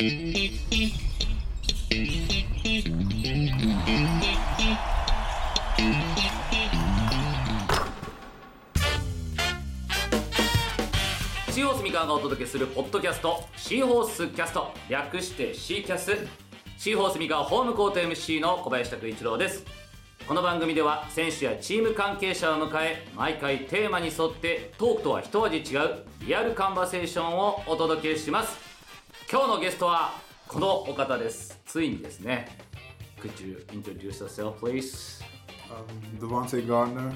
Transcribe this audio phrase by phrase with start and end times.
[0.00, 0.08] シー
[11.66, 16.16] ホース三河がお届けするポッドキャストシーホースキャスト略してシーキャス。
[16.78, 19.66] シーホース三河ホームコート MC の小林拓一郎です。
[20.26, 28.69] この番組では選手やチーム関係者を迎え毎回テーマに沿ってトークとは一味違うリアルカンバセーションをお届けします。
[29.32, 30.10] 今日のゲストは
[30.48, 32.48] このお方ですついにですね
[33.22, 35.22] Could you introduce yourself please?
[35.70, 35.86] Um,
[36.18, 37.12] Devontae Gardner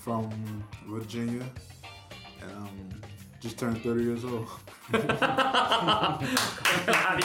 [0.00, 0.28] from
[0.86, 1.42] Virginia.
[2.42, 2.68] And, um,
[3.40, 4.46] just turned 30 years old.
[4.92, 5.06] Happy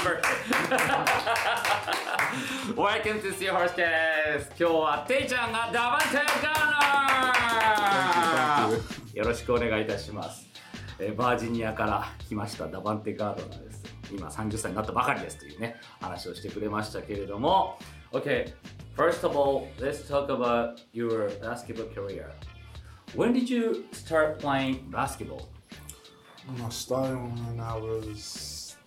[0.02, 0.30] birthday!
[2.78, 8.78] Welcome to See Horse です今日はていちゃんがダバンテガーナ Thank you,
[9.14, 10.48] ーよろしくお願いいたします、
[11.04, 17.80] えーバージニアから来ましたダバンテガードナーです今30歳になったばかりですというね話をしてくれましたけれども
[18.12, 18.54] OK
[18.96, 22.32] first of all let's talk about your basketball career
[23.14, 25.50] When did you start playing basketball?
[26.48, 28.78] I started when I was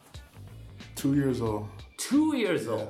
[0.94, 1.66] two years old.
[1.98, 2.88] Two years old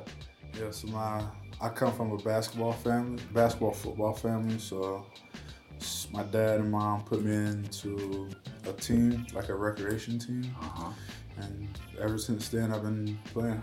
[0.56, 1.24] Yeah, so my
[1.60, 4.58] I come from a basketball family, basketball football family.
[4.60, 5.06] So
[6.12, 8.28] my dad and mom put me into
[8.68, 10.54] a team, like a recreation team.
[10.60, 10.90] Uh-huh.
[11.38, 11.68] And
[12.00, 13.62] ever since then, I've been playing.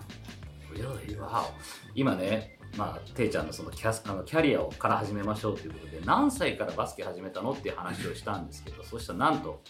[0.72, 1.17] Really?
[1.19, 1.52] Wow.
[1.95, 9.61] 今ね、まあ、ていちゃんの,そのキ,ャスあのキャリアをから始めましょうということで、何歳からバスケ始めたのっていう話をしたんですけど、そしたらなんと、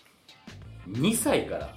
[0.89, 1.75] 2歳から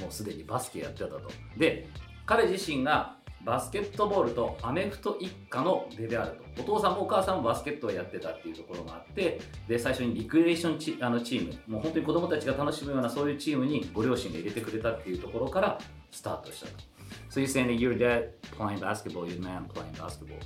[0.00, 1.20] もうすでにバスケやってたと。
[1.58, 1.88] で、
[2.24, 6.62] 彼自身がバスケットボールとアメフト一家の出であると。
[6.62, 15.78] お父さんもお母さんもバスケットをやってたっていうところがあって、で、最初にリクリエーションチあのチーム、もう本当に子供たちが楽しむようなそういうチームにご両親が入れてくれたっていうところから
[16.10, 16.72] スタートしたと。
[17.30, 20.38] So you're saying that your dad playing basketball, your man playing basketball,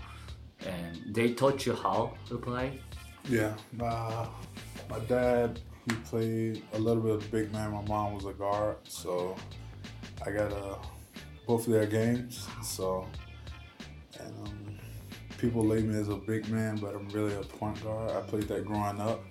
[0.66, 2.80] and they taught you how to play?
[3.28, 4.26] Yeah, uh,
[4.88, 7.72] my dad he played a little bit of big man.
[7.72, 9.36] My mom was a guard, so
[10.24, 10.76] I got uh,
[11.46, 12.46] both of their games.
[12.62, 13.06] So,
[14.20, 14.78] and um,
[15.38, 18.10] people label me as a big man, but I'm really a point guard.
[18.10, 19.22] I played that growing up,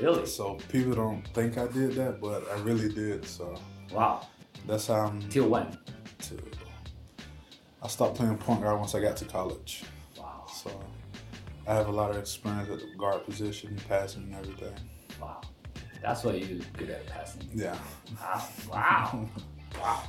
[0.00, 0.26] Really?
[0.26, 3.24] so people don't think I did that, but I really did.
[3.26, 3.54] So
[3.92, 4.26] Wow.
[4.66, 5.20] that's how I'm.
[5.28, 5.66] Till when?
[6.20, 6.34] To,
[7.82, 9.84] I stopped playing point guard once I got to college.
[10.18, 10.44] Wow.
[10.52, 10.70] So
[11.66, 14.74] I have a lot of experience at the guard position, passing and everything.
[15.20, 15.40] Wow.
[16.02, 17.48] That's why you're good at passing.
[17.54, 17.76] Yeah.
[18.20, 18.40] あ
[18.70, 19.28] wow.
[19.80, 20.02] wow.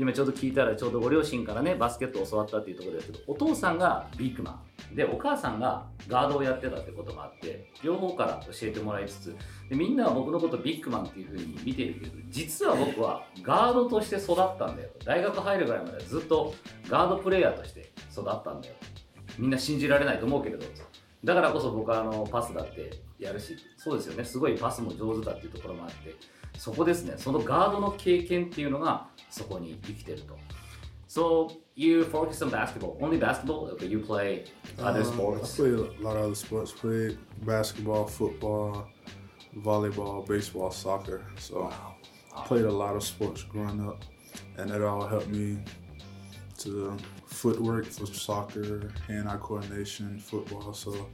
[0.00, 4.52] 今ちょうど聞いたらちょうどご両親からねバスケットを教わったっていうところですけどお父さんがビッグマ
[4.92, 4.96] ン。
[4.96, 9.36] でお母さんがガードをやってたってこともあって両方から教えてもらいつつ
[9.68, 14.88] でみんなは僕のことビッグマンっていうふうに見てるけど実は僕はガードとして育ったんだよ。
[15.04, 16.54] 大学入るぐらいまではずっと
[16.88, 18.74] ガードプレイヤーとして育ったんだよ。
[19.38, 20.64] みんな信じられないと思うけれど。
[21.22, 24.24] だからこそ僕はあのパスだってやるしそうですよね。
[24.24, 26.39] すごいパスも上手だっていうところもあって。
[26.59, 30.37] そこですねそのガードの経験っていうのがそこに生きてると
[31.07, 34.43] So you focus on basketball only basketball okay, you play
[34.79, 36.71] other Um, sports I played a lot of other sports.
[36.73, 38.87] Played basketball, football,
[39.57, 41.21] volleyball, baseball, soccer.
[41.37, 41.71] So
[42.35, 44.03] I played a lot of sports growing up,
[44.57, 45.59] and it all helped me
[46.59, 46.97] to
[47.27, 50.73] footwork for soccer, hand-eye coordination, football.
[50.73, 51.07] So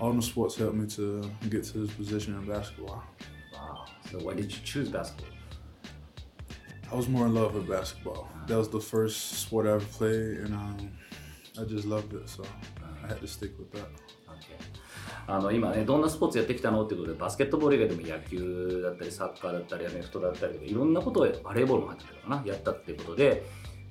[0.00, 3.04] all the sports helped me to get to this position in basketball.
[3.52, 3.84] wow.
[4.11, 5.31] So why did you choose basketball
[6.91, 8.27] I was more in love with basketball.
[8.47, 10.91] That was the first sport I ever played, and um,
[11.57, 12.27] I just loved it.
[12.27, 12.43] So
[13.01, 13.87] I had to stick with that.
[15.27, 23.43] あの今ねどんなスポーツやってきたのってことでバスケットボール以外でも野球だったりサッカーだったりアメフトだったりとかいろんなことをバレーボールも入ってたのかなやったってことで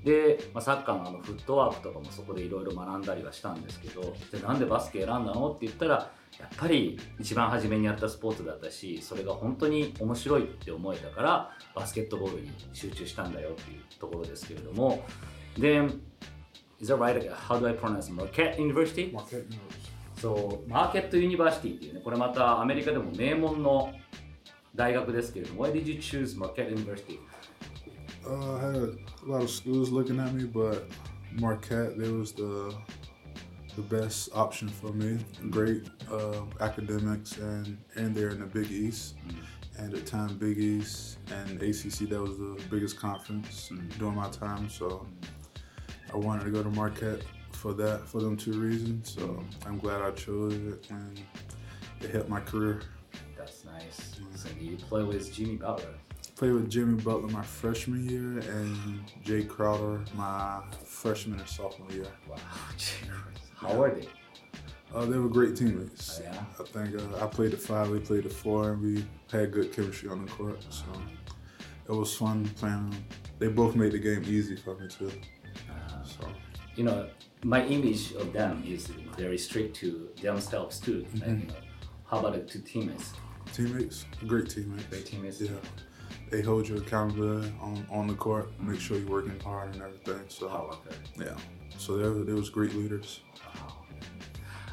[0.04, 5.50] で、まあ、サッカーのあのフットワークとかもそこでいろいろ学んだりはしたんですけどでなんでバスケ選んだの？
[5.50, 15.04] って言ったらやっぱり一番初めにやったスポーツだったしそれが本当に面白いって思えたからバスケットボールに集中したんだよっていうところですけれども
[15.58, 15.82] で
[16.80, 17.30] Is that right?
[17.30, 19.12] How do I pronounce Marquette University?
[19.12, 19.90] Marquette University.
[20.16, 23.92] そう、マーケットユニバーシティっていうね、これまたアメリカでも名門の
[24.74, 27.18] 大学ですけれども、Why did you choose Marquette University?
[28.26, 30.88] Uh, I had a lot of schools looking at me, but
[31.32, 32.74] Marquette, they was the
[33.76, 35.18] the best option for me.
[35.50, 39.14] Great uh, academics, and and they're in the Big East.
[39.78, 44.28] And at the time, Big East and ACC, that was the biggest conference during my
[44.28, 44.68] time.
[44.68, 45.06] So
[46.12, 49.14] I wanted to go to Marquette for that, for them two reasons.
[49.14, 51.20] So I'm glad I chose it, and
[52.00, 52.82] it helped my career.
[53.38, 54.20] That's nice.
[54.34, 55.94] So you play with Jimmy Butler.
[56.40, 62.06] Played with Jimmy Butler my freshman year and Jay Crowder my freshman and sophomore year.
[62.26, 62.38] Wow,
[62.78, 63.10] Jay
[63.56, 64.08] How are they?
[64.94, 66.18] Uh, they were great teammates.
[66.18, 66.42] Oh, yeah?
[66.58, 69.70] I think uh, I played the five, they played the four, and we had good
[69.70, 70.64] chemistry on the court.
[70.70, 70.86] So
[71.86, 72.96] it was fun playing.
[73.38, 75.12] They both made the game easy for me too.
[76.04, 76.26] So
[76.74, 77.10] You know,
[77.44, 81.04] my image of them is very strict to themselves too.
[81.22, 81.54] And, you know,
[82.06, 83.12] how about the two teammates?
[83.52, 84.84] teammates, great teammates.
[84.84, 85.40] Great teammates.
[85.42, 85.50] Yeah,
[86.30, 90.24] they hold you accountable on, on the court, make sure you're working hard and everything.
[90.28, 90.90] So Hard worker.
[91.18, 91.36] yeah,
[91.76, 93.20] so they were, they was great leaders.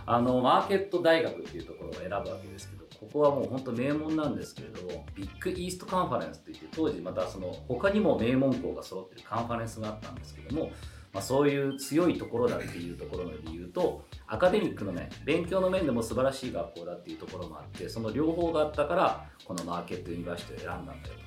[0.09, 10.71] あのマーケット大学っていうところを選ぶわけですけどここはもう本当名門なんですけれどビッグイーストカンファレンスといって当時またその他にも名門校が揃ってるカンファレンスがあったんですけども、
[11.11, 21.26] まあ、そういう強いところだっていうところの理由とアカデミックの面勉強の面でも素晴らしい学校だっていうところもあってその両方があったからこのマーケットユニバーシティを選んだんだよと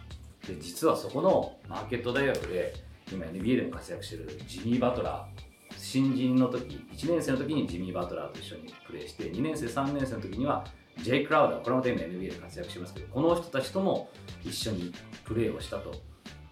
[0.50, 2.75] で実はそこのマーケット大学で
[3.12, 10.64] 今 NBA でも活躍してるジミー・バトラー新人の時1年生の時にジミー・バトラーと一緒にプレーして2年生3年生の時には
[10.99, 14.11] ジェイ・クラウダーこれも今 NBA で活躍してますけどこの人たちとも
[14.44, 14.93] 一緒に
[15.25, 15.94] プレーをしたと。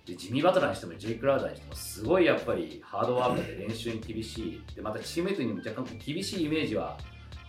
[0.07, 4.63] でジミー・バトラーにしてもジェイ・クラウダーにしてもすごいやっぱりハードワークで練習に厳しい。
[4.75, 6.97] でまたチームメイトにも若干厳しいイメージは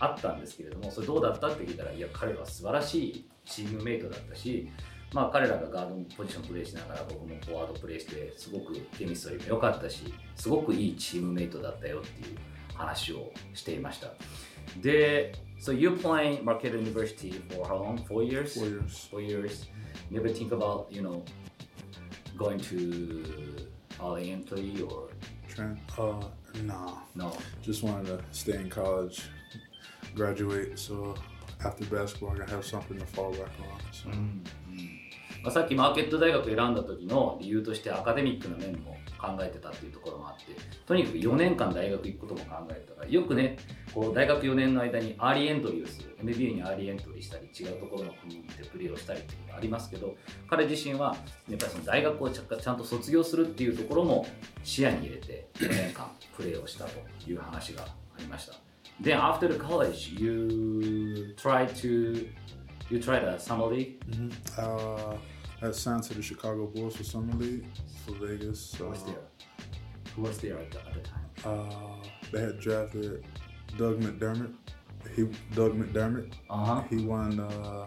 [0.00, 4.68] あったんですけれどもそれどうだったって聞いたらいや彼は素晴らしいチームメイトだったし
[5.12, 12.36] まあ彼らがガードポジションプレーしながら僕もフォワードプレーしてすごくケミストリーも良かったしすごくいいチームメイトだったよっていう
[12.74, 14.08] 話をしていました
[14.80, 17.98] で So you playing Marquette University for how long?
[18.08, 18.54] Four years?
[18.54, 19.08] Four years.
[19.10, 19.66] Four years.
[20.10, 21.22] Never think about, you know,
[22.38, 23.68] going to
[24.00, 25.08] entry or
[25.48, 26.14] Trent, uh,
[26.62, 27.36] nah, no?
[27.60, 29.28] just wanted to stay in college,
[30.14, 30.78] graduate.
[30.78, 31.14] So
[31.64, 33.80] after basketball, I have something to fall back on.
[33.92, 34.08] So.
[35.42, 40.44] まあ、さっきマーケット大学選んだ時の理由としてアカデミックな面も考えてたっていうところもあって
[40.86, 43.58] とにかく4年間大学行くことも考えたからよくね
[43.94, 46.10] こう大学4年の間にアーリーエントリーをする。
[46.20, 50.16] NBA にアーリーエントリーしたり違うところの国でプレーをしたりっていうのがありますけど
[50.48, 51.16] 彼自身は
[51.48, 54.26] やっぱりその大学をちゃんと卒業するっていうところも
[54.62, 56.90] 視野に入れて4年間プレーをしたと
[57.26, 57.86] いう話があ
[58.18, 58.54] りました。
[59.02, 62.28] Then after college you tried to
[62.90, 64.28] you tried a summer league hmm
[64.58, 65.16] Uh,
[65.62, 67.64] I signed to the Chicago Bulls for summer league
[68.04, 68.74] for Vegas.
[68.76, 69.24] Who was Uh, there?
[70.16, 71.26] Who was there at the, at the time?
[71.44, 73.24] Uh, they had drafted
[73.76, 74.54] Doug McDermott.
[75.14, 76.32] He Doug McDermott.
[76.48, 76.82] Uh-huh.
[76.90, 77.86] He won uh,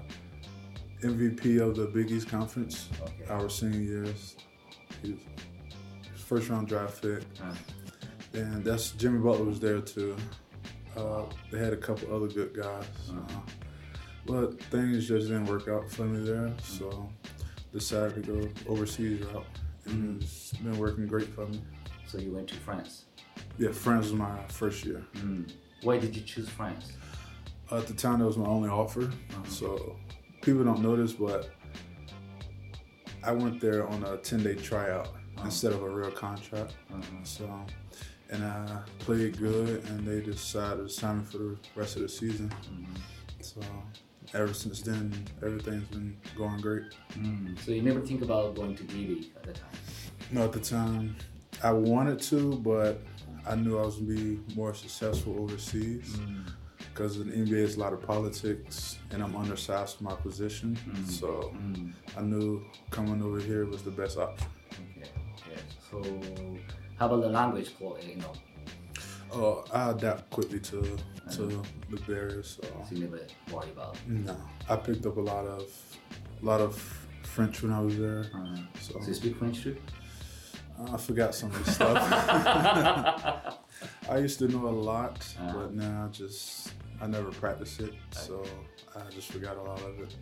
[1.01, 3.25] MVP of the Big East Conference Okay.
[3.29, 4.35] our senior years.
[5.01, 5.19] He was
[6.15, 7.55] first round draft pick, Uh,
[8.39, 10.15] and that's Jimmy Butler was there too.
[10.95, 13.39] Uh, they had a couple other good guys, uh,
[14.25, 16.53] but things just didn't work out for me there.
[16.63, 17.09] So
[17.73, 19.45] decided to go overseas route,
[19.85, 20.21] and mm-hmm.
[20.21, 21.59] it's been working great for me.
[22.05, 23.05] so you went to France.
[23.57, 25.03] Yeah, France was my first year.
[25.15, 25.43] Mm-hmm.
[25.81, 26.93] Why did you choose France?
[27.71, 29.01] Uh, at the time, that was my only offer.
[29.01, 29.43] Uh-huh.
[29.49, 29.95] So
[30.41, 31.49] people don't know this, but
[33.23, 35.45] I went there on a 10 day tryout uh-huh.
[35.45, 36.75] instead of a real contract.
[36.93, 37.01] Uh-huh.
[37.23, 37.65] So,
[38.29, 42.09] and I played good, and they decided to sign me for the rest of the
[42.09, 42.49] season.
[42.49, 42.93] Mm-hmm.
[43.41, 43.61] So,
[44.33, 45.11] ever since then,
[45.43, 46.83] everything's been going great.
[47.13, 49.69] Mm, so you never think about going to D League at the time.
[50.31, 51.15] No, at the time,
[51.61, 53.01] I wanted to, but
[53.47, 56.45] I knew I was gonna be more successful overseas mm.
[56.77, 60.77] because in the NBA is a lot of politics, and I'm undersized for my position.
[60.87, 61.07] Mm.
[61.07, 61.53] So
[62.17, 64.47] I knew coming over here was the best option.
[64.97, 65.09] Okay.
[65.51, 65.61] okay.
[65.91, 66.57] So
[66.97, 68.33] how about the language for you know?
[69.33, 70.81] Oh, I adapt quickly to
[71.31, 71.63] to uh-huh.
[71.89, 72.59] the barriers.
[72.61, 73.19] So So you never
[73.51, 73.97] worry about.
[74.07, 74.35] no,
[74.69, 75.63] I picked up a lot of
[76.41, 76.75] a lot of
[77.23, 78.25] French when I was there.
[78.33, 78.57] Uh-huh.
[78.79, 79.77] So So you speak French too?
[80.79, 81.97] Uh, I forgot some of the stuff.
[84.09, 85.67] I used to know a lot, but uh-huh.
[85.71, 88.43] now I just I never practice it, so
[88.95, 90.15] I just forgot a lot of it.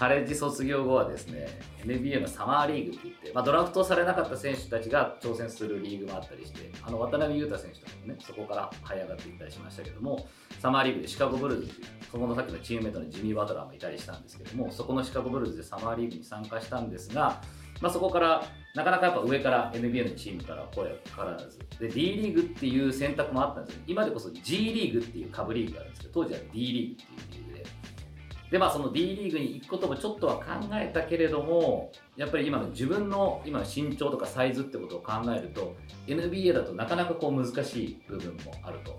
[0.00, 1.46] カレッジ卒業後はですね
[1.84, 10.26] NBA のサマーリーグって言って、まあ、ドラフトされなかった選手たちが挑戦するリーグもあったりしてあの渡辺裕太選手とかもねそこから這い上がっていったりしましたけども
[10.58, 17.42] サマーリーグでシカゴブルーズっていうそこのさっきのチームメイトのジミー・バトラーもいたりしたんですけどもそこのシカゴブルーズでサマーリーグに参加したんですが、
[17.82, 18.42] まあ、そこから
[18.74, 21.58] なかなかやっぱ上から NBA のチームから声がかからず。
[21.78, 23.82] で D リーグっていう選択もあったんですよ。
[23.86, 27.49] 今でこそ G リーグっていう下部リーグがあるんですけど当時は D リーグっていうリーグ
[28.50, 35.76] でまあその D リーグに行くこともちょっとは考えたけれどもやっぱり今の自分の今の身長とかサイズってことを考えると
[36.06, 38.98] NBA だとなかなかこう難しい部分もあると。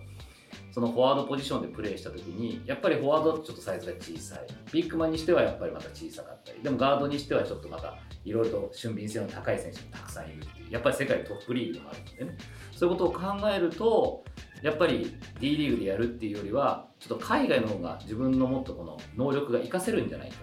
[0.74, 4.48] そのフォワードポジションでプレーした時にやっぱりフォワードってちょっとサイズが小さい。
[4.72, 6.62] ビッグマンにしてはやっぱりまた小さかったり。
[6.62, 12.38] でもガードにしてはちょっとまたいろいろと俊敏性の高い選手もたくさんいるっていうやっぱり世界トップリーグでもあるのでね。
[12.74, 14.24] そういうことを考えると
[14.62, 20.36] やっぱり D リーグでやるっていうよりはちょっと海外の方が自分のもっとこの能力が活かせるんじゃないか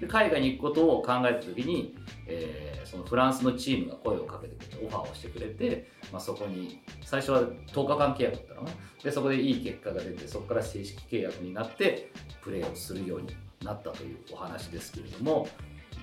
[0.00, 15.48] で海外に行くことを考えた時に、えーそのフランスのチームが声をかけてくれてオファーをしてくれて、まあ、そこに最初は10日間契約だったのかなでそこでいい結果が出てそこから正式契約になってプレーをするようになったというお話ですけれども。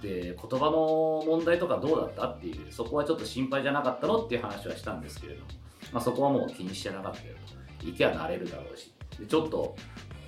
[0.01, 5.48] で言葉の問題とかどうだったっていうそこはちょっと心配じゃなかったのっていう話はしたんですけれども、
[5.94, 7.61] まあ、そこはもう気にしてなかったよと。
[7.83, 9.75] 行けばなれるだろうしでちょっと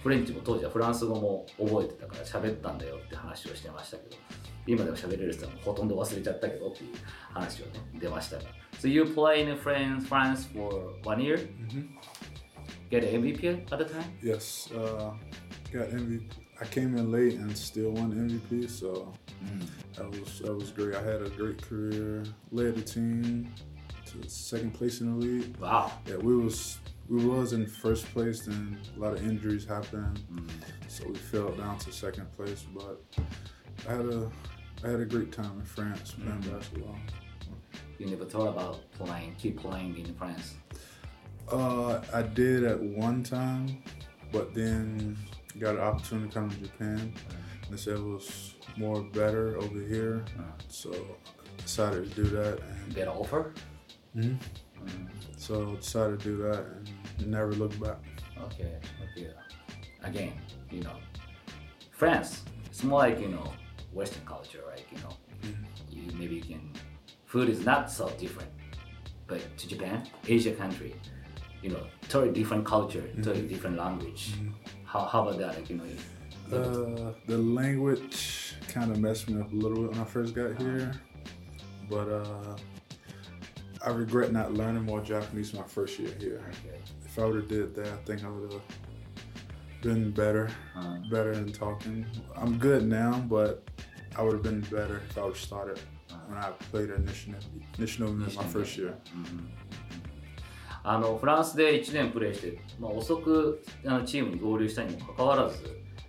[0.01, 4.17] フレンチも当時はフランス語も覚えてたから喋ったんだよって話をしてましたけど
[4.67, 6.95] 今でも喋れる人はほとんど忘れちゃったけどっていう
[7.33, 8.43] 話をね出ましたが
[8.79, 11.37] So you play in France, France for one year?
[11.71, 11.83] hmm
[12.89, 14.03] Get MVP at the time?
[14.21, 15.11] Yes, uh,
[15.71, 16.21] got MVP.
[16.61, 19.11] I came in late and still won MVP, so
[19.95, 20.93] that was that was great.
[20.95, 22.23] I had a great career.
[22.51, 23.51] Led the team
[24.05, 25.57] to second place in the league.
[25.57, 25.91] Wow.
[26.05, 26.77] Yeah, we was
[27.09, 28.41] we was in first place.
[28.45, 30.19] Then a lot of injuries happened,
[30.87, 32.65] so we fell down to second place.
[32.73, 33.01] But
[33.87, 34.31] I had a
[34.83, 36.97] I had a great time in France playing basketball.
[37.99, 40.55] You never thought about playing, keep playing in France?
[41.51, 43.83] Uh, I did at one time,
[44.31, 45.17] but then
[45.59, 47.13] got an opportunity to come to Japan.
[47.69, 50.25] They said it was more better over here,
[50.67, 52.59] so I decided to do that.
[52.59, 53.53] And Get an offer?
[54.15, 54.37] Mhm.
[55.37, 56.65] So decided to do that
[57.19, 57.97] and never look back.
[58.45, 58.73] Okay,
[59.03, 59.29] okay.
[60.03, 60.33] Again,
[60.71, 60.95] you know,
[61.91, 63.53] France, it's more like, you know,
[63.93, 64.85] Western culture, right?
[64.91, 65.15] You know,
[65.89, 66.71] you, maybe you can,
[67.25, 68.49] food is not so different.
[69.27, 70.95] But to Japan, Asia country,
[71.61, 74.33] you know, totally different culture, totally different language.
[74.83, 75.55] How, how about that?
[75.55, 75.97] Like, you know, you-
[76.57, 80.57] Uh, the language kind of messed me up a little bit when I first got
[80.61, 80.91] here,
[81.89, 82.55] but uh,
[83.84, 86.42] I regret not learning more Japanese my first year here.
[86.48, 86.78] okay.
[87.04, 88.62] If I would have did that, I think I would have
[89.82, 92.04] been better, Uh, better in talking.
[92.36, 93.62] I'm good now, but
[94.16, 95.78] I would have been better if I would have started
[96.28, 97.36] when I played at Nishino,
[97.78, 98.94] Nishino my first year.
[100.84, 105.58] あのフランスで1年プレーして、まあ、遅くあのチームに合流したにもかかわらず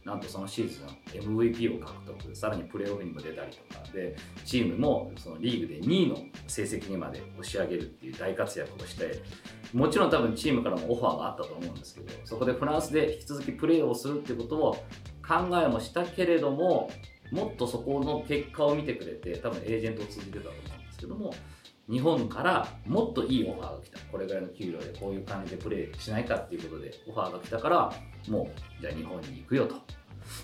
[0.04, 9.22] なんとそのシーズン MVP を獲得さらにプレーオフにも出たりとかでチームもそのリーグで2位の成績にまで押し上げるっていう大活躍をして
[9.72, 14.72] もちろん多分チームからもオファーがあったと思うんですけどそこでフランスで引き続きプレーをするってことを
[15.26, 16.90] 考えもしたけれども
[17.32, 21.34] もっとそこの結果を見てくれて多分エージェントを通じてたと思うんですけども
[21.90, 23.98] 日本からもっといいオファーが来た。
[24.10, 27.92] これぐらいの給料でこういう感じでプレーしないかっていうことでオファーが来たから
[28.28, 29.76] もうじゃあ日本に行くよと。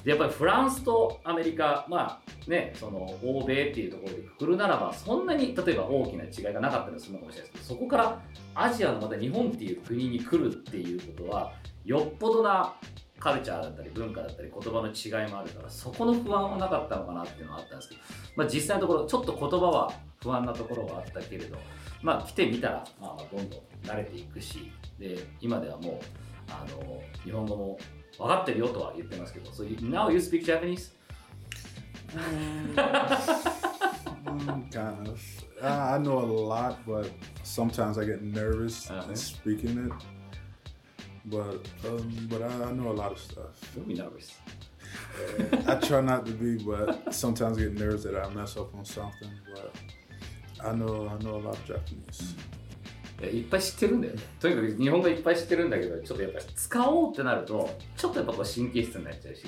[0.05, 8.21] でやっぱりフランスとアメリカまあねその欧米っていうところでくくるならばそんなに例えば大きな違いがなかったりするのかもしれないですけどそこから
[8.55, 11.53] アジアのまた日本っていう国に来るっていうことは
[11.85, 12.75] よっぽどな
[13.21, 18.01] カルチャーだったり文化だったり言葉の違いもあるからそこの不安はなかったのかなっていうのはあったんですけど、
[18.35, 21.59] まあ、実際のところちょっと言葉は不安なところはあったけれど
[22.03, 25.99] まあ来てみたら、まあ、まあどんどん慣れていくしで今ではもう
[26.49, 27.79] あの日本語も
[28.19, 30.91] 分かってるよとは言ってますけど、so you, now you speak Japanese?
[32.13, 32.75] Mm,
[34.71, 35.21] kind of.
[35.63, 37.11] I, know a lot, but
[37.45, 39.15] sometimes I get nervous Uh-huh.
[39.15, 40.20] speaking it.
[41.27, 43.75] But um, but I, I know a lot of stuff.
[43.75, 44.33] Don't be nervous.
[45.67, 48.85] I try not to be, but sometimes I get nervous that I mess up on
[48.85, 49.31] something.
[49.55, 49.75] But
[50.65, 52.35] I know I know a lot of Japanese.
[52.35, 52.60] いや
[53.27, 54.23] いっぱい知ってるんだよね。
[54.41, 59.45] とにかく日本語いっぱい知ってるんだけど、ちょっとやっぱ使おうってなると、ちょっとやっぱこう神経質になっちゃうし、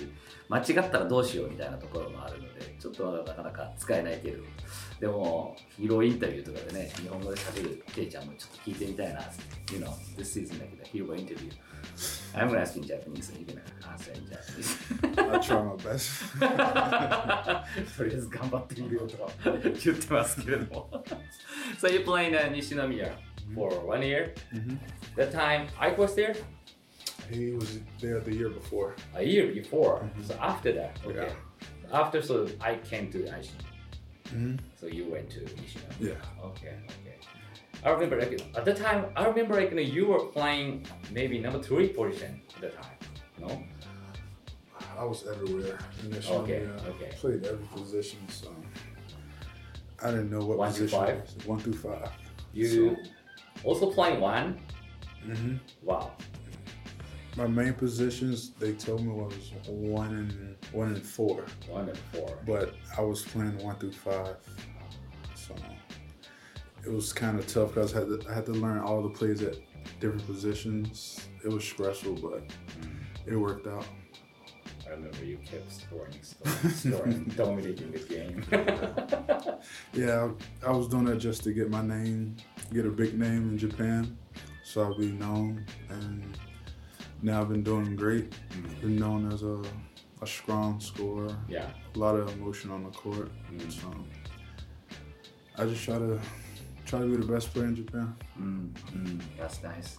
[0.49, 4.43] 間違ったらどうしようみたいなところもあるので、ちょっとなかなか使えないけど、
[5.01, 9.23] でも、ヒーローインタビューとかでね、日本語で喋るケイちゃんもちょっと聞いてみたいな。
[9.23, 9.25] っ
[9.67, 11.51] ていうのは this is like the hero interview.
[12.36, 14.78] I'm gonna ask in Japanese and you're gonna answer in Japanese.
[15.18, 16.12] I try my best.
[17.98, 19.32] とりあえず頑張ってみるよと
[19.84, 21.04] 言ってますけれども。
[21.80, 23.12] so you playing uh, Nishinomiya
[23.56, 24.34] for one year?
[24.54, 24.78] Mhm.
[25.16, 26.36] That time Ike was there?
[27.32, 28.94] He was there the year before.
[29.16, 30.02] A year before.
[30.18, 30.24] Mhm.
[30.28, 31.28] So after that, okay.
[31.28, 32.00] Yeah.
[32.02, 33.62] After so I came to Aishin.
[34.30, 36.00] hmm So you went to Nishinomiya.
[36.00, 36.46] Yeah.
[36.46, 37.18] Okay, okay.
[37.85, 41.39] I remember like at the time I remember like you, know, you were playing maybe
[41.39, 42.97] number three position at the time.
[43.41, 43.63] No?
[44.99, 45.79] I was everywhere.
[46.05, 46.91] Initially, Okay, yeah.
[46.91, 47.11] okay.
[47.17, 48.55] Played every position, so
[50.03, 51.07] I didn't know what One through position.
[51.07, 51.19] five?
[51.19, 51.47] it was.
[51.47, 52.11] One through five.
[52.53, 52.97] You
[53.65, 54.61] also playing one?
[55.25, 56.13] hmm Wow.
[57.37, 62.39] my main positions they told me was one and one and four, One and four.
[62.47, 64.37] but I was playing one through five,
[65.35, 65.55] so
[66.85, 69.11] it was kind of tough because I had to I had to learn all the
[69.11, 69.57] plays at
[70.01, 71.29] different positions.
[71.45, 72.45] It was stressful, but
[73.27, 73.87] it worked out.
[74.87, 78.45] I remember you kept scoring, scoring, scoring, dominating the game.
[79.93, 80.31] Yeah,
[80.63, 82.37] I, I was doing that just to get my name,
[82.73, 84.17] get a big name in Japan,
[84.65, 85.67] so I'll be known.
[85.89, 86.37] And
[87.23, 88.31] now I've been doing great.
[88.31, 88.81] Mm-hmm.
[88.81, 89.63] Been known as a,
[90.23, 91.71] a strong scorer, yeah.
[91.95, 93.31] a lot of emotion on the court.
[93.53, 93.71] Mm-hmm.
[93.71, 93.95] So
[95.59, 96.19] I just try to
[96.93, 98.15] try to be the best player in Japan.
[98.39, 99.99] うんうん、That's nice.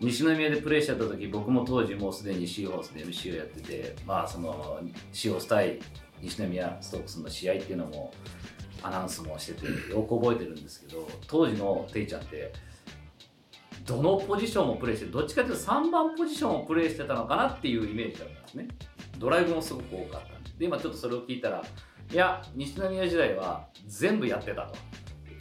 [0.00, 4.80] 西宮でプレーしてた時僕も当時もうすでにシーホースで MC をやっててまあその
[5.12, 5.78] シーホース対
[6.20, 8.12] 西宮ストークスの試合っていうのも
[8.82, 12.52] アナウンスもしててよく覚えてるんですけど当時のテイちゃんって
[13.86, 18.68] どのポジションもプレーしてどっちかというと3番ポジションをプレーしてたのかなっていうイメージだったんですね
[19.18, 21.62] ドライブもすごく多かったんでで今ちょっとそれを聞いたら
[22.10, 24.74] いや西宮時代は全部やってたと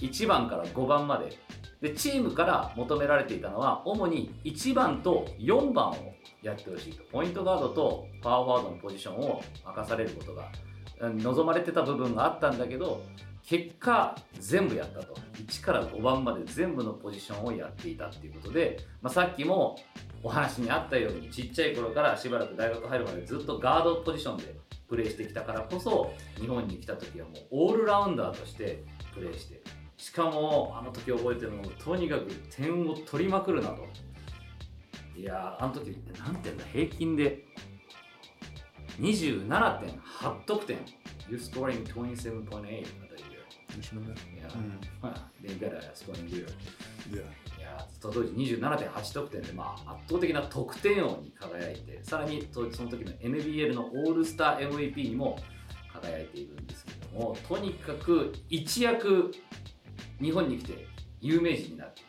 [0.02, 1.38] 1番から5番まで。
[1.82, 7.04] でチームから求められていたのは主に1番と4番をやってほしいと。
[7.06, 10.52] ポイントガードとパワーフォワードのポジションを任されることが
[11.00, 13.02] 望まれてた部分があったんだけど
[13.44, 15.16] 結果全部やったと。
[15.42, 19.76] 1から5番まで全部のポジションをやっていたっていうことで、まあ、さっきも
[20.22, 24.56] お話にあったようにちっちゃい頃からしばらく大学入るまでずっとガードポジションで
[24.88, 29.62] プレーしてきたからこそ日本に来た時はもうオールラウンダーとしてプレーして
[30.02, 33.88] しかもあの時覚えてるのもとにかく点を取りまくるなと。
[35.16, 37.46] いやーあの時何点だ平均で。
[39.00, 40.78] 27.8得点。
[41.30, 42.84] You scoring 27.8 for the year.
[44.36, 45.14] Yeah, Mm.
[45.44, 46.48] they better scoring year
[47.12, 47.22] Yeah.
[47.58, 47.88] いや。
[48.02, 48.18] 時
[48.58, 55.38] 27.8得点で、まあ、圧倒的な得点王に輝いてさらにその時の NBL のオールスター MVP にも
[55.94, 59.32] 輝いているんですけどもとにかく一躍
[60.22, 60.88] 日本に来て
[61.20, 62.02] 有名人になって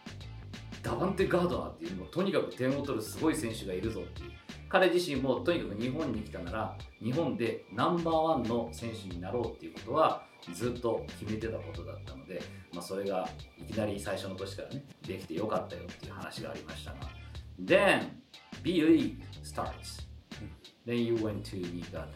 [0.82, 4.32] ダバンテ・ガードナーっていうもうとにかく点を取るすごい選手がいるぞっていう。
[4.68, 10.24] 彼自身もとにかく日本に来たなら日本でナンバーワンの選手になろうっていうことは
[10.54, 13.28] ずっと決めてたことだったので、まあ、それが
[13.58, 16.96] いきなり最初の年からねできてよかったよっていう話がありましたが。
[17.62, 18.08] Then
[18.62, 20.06] B League starts.
[20.86, 22.08] Then you went to Niigata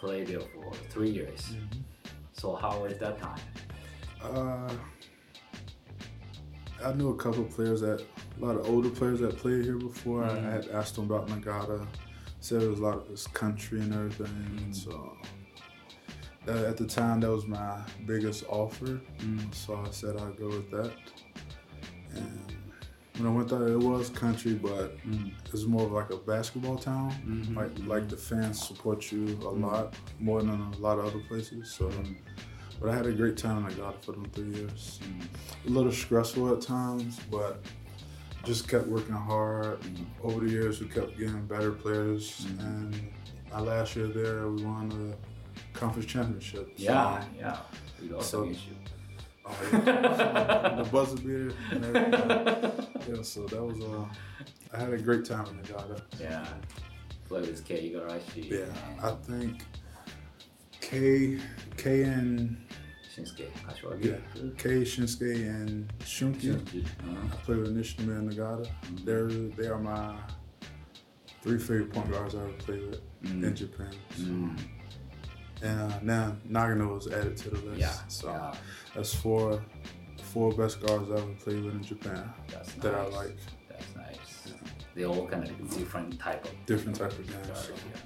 [0.00, 1.56] play there for three years.
[2.32, 3.40] So how was that time?
[4.22, 4.72] Uh,
[6.84, 8.04] I knew a couple of players that
[8.40, 10.24] a lot of older players that played here before.
[10.24, 10.52] I Mhm.
[10.52, 11.86] had asked them about Nagata.
[12.40, 14.26] Said it was a lot of this country and everything.
[14.28, 14.74] Mhm.
[14.74, 15.16] So
[16.48, 19.00] that, at the time, that was my biggest offer.
[19.18, 19.52] Mm-hmm.
[19.52, 20.92] So I said I'd go with that.
[22.14, 22.52] And
[23.18, 25.28] when I went there, it was country, but mm-hmm.
[25.44, 27.10] it was more of like a basketball town.
[27.26, 27.56] Mm-hmm.
[27.56, 31.70] Like like the fans support you a lot more than a lot of other places.
[31.70, 31.90] So,
[32.80, 33.66] but I had a great time.
[33.66, 35.00] I got it for them three years.
[35.66, 37.62] A little stressful at times, but
[38.44, 39.78] just kept working hard.
[40.22, 43.10] Over the years, we kept getting better players, and
[43.52, 46.66] my last year there, we won the conference championship.
[46.76, 47.56] So- Yeah, yeah.
[48.00, 48.72] We lost So- against you.
[49.50, 50.82] Oh, yeah.
[50.82, 52.84] the buzzer beater and everything.
[53.16, 54.04] Yeah, so that was uh,
[54.74, 56.02] I had a great time in Nagata.
[56.20, 56.46] Yeah.
[57.26, 58.50] Play with Kei Igarashi.
[58.50, 58.66] Yeah,
[59.02, 59.62] I think
[60.88, 61.38] K,
[61.76, 62.56] K and
[63.14, 64.04] Shinsuke Kashiwagi.
[64.06, 66.54] yeah, K Shinsuke and Shunki.
[66.54, 67.16] Uh-huh.
[67.32, 68.68] I play with Nishima and Nagata.
[69.04, 70.16] They're they are my
[71.42, 73.92] three favorite point guards I ever played with in Japan.
[74.16, 74.58] So- Mm.
[75.60, 77.80] And uh, now Nagano was added to the list.
[77.80, 78.54] Yeah, So yeah.
[78.94, 79.60] that's four
[80.32, 83.36] four best guards I ever played with in Japan That's that I like.
[83.68, 84.54] That's nice.
[84.94, 87.72] They all kind of different type of Different type of guard, So.
[87.72, 88.00] yeah.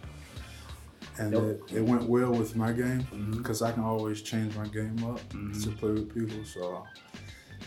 [1.19, 1.43] And Yep.
[1.43, 5.21] it, it went well with my game because I can always change my game up
[5.33, 5.63] Mhm.
[5.65, 6.45] to play with people.
[6.45, 6.87] So,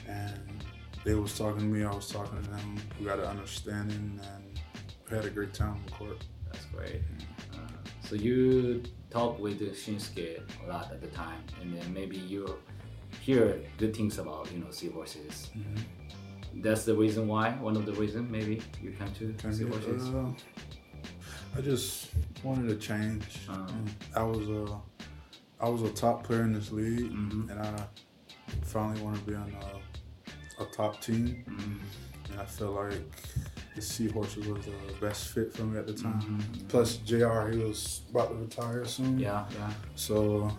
[0.08, 0.64] and
[1.04, 2.78] they was talking to me, I was talking to them.
[3.00, 4.60] We got an understanding and
[5.10, 6.24] we had a great time on the court.
[6.52, 7.02] That's great.
[7.54, 7.58] Uh,
[8.02, 8.82] so you
[9.12, 12.58] talk with Shinsuke a lot at the time, and then maybe you
[13.22, 15.52] hear good things about you know seahorses.
[16.56, 17.52] That's the reason why.
[17.52, 20.10] One of the reason maybe you come to seahorses.
[20.10, 20.32] uh,
[21.58, 22.10] I just
[22.46, 23.24] wanted to change.
[23.50, 23.68] Uh-huh.
[24.16, 24.80] I was a,
[25.60, 27.50] I was a top player in this league, Mhm.
[27.50, 27.88] and I
[28.64, 29.52] finally want to be on
[30.60, 31.44] a, a top team.
[31.48, 31.80] Mhm.
[32.32, 33.02] And I feel like
[33.76, 36.22] the Seahorses was the best fit for me at the time.
[36.22, 36.68] Mhm.
[36.70, 39.18] Plus, JR, he was about to retire soon.
[39.20, 39.72] Yeah, yeah.
[39.96, 40.52] So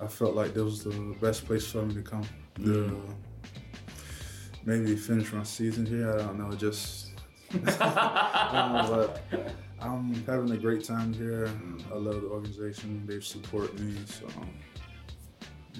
[0.00, 2.24] I felt like this was the best place for me to come.
[2.54, 3.14] The, Mm.
[4.64, 6.12] maybe finish my season here.
[6.14, 6.52] I don't know.
[6.56, 7.10] Just
[7.52, 9.20] but
[9.82, 11.50] I'm having a great time here.
[11.92, 13.04] I love the organization.
[13.06, 13.96] They support me.
[14.06, 14.28] So,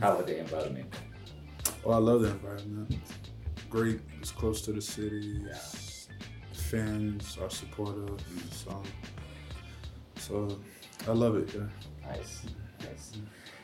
[0.01, 0.93] How about the environment?
[1.85, 2.97] oh, I love the environment.
[3.71, 4.01] Great.
[4.21, 5.43] It's close to the city.
[5.47, 5.55] Yeah.
[6.53, 8.21] Fans are supportive.
[8.51, 8.83] So,
[10.17, 10.59] so
[11.09, 11.57] I love it。
[12.05, 12.47] ナイス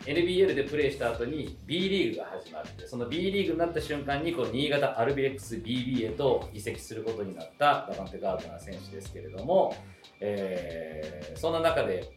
[0.06, 9.76] NBL でプレーした後に B リーグが始まってその B リーグになった瞬間にこう新潟アルビレックス BB へと移籍することになったダバンテ・ガードナー選手ですけれども、
[10.20, 12.10] えーそんな中で、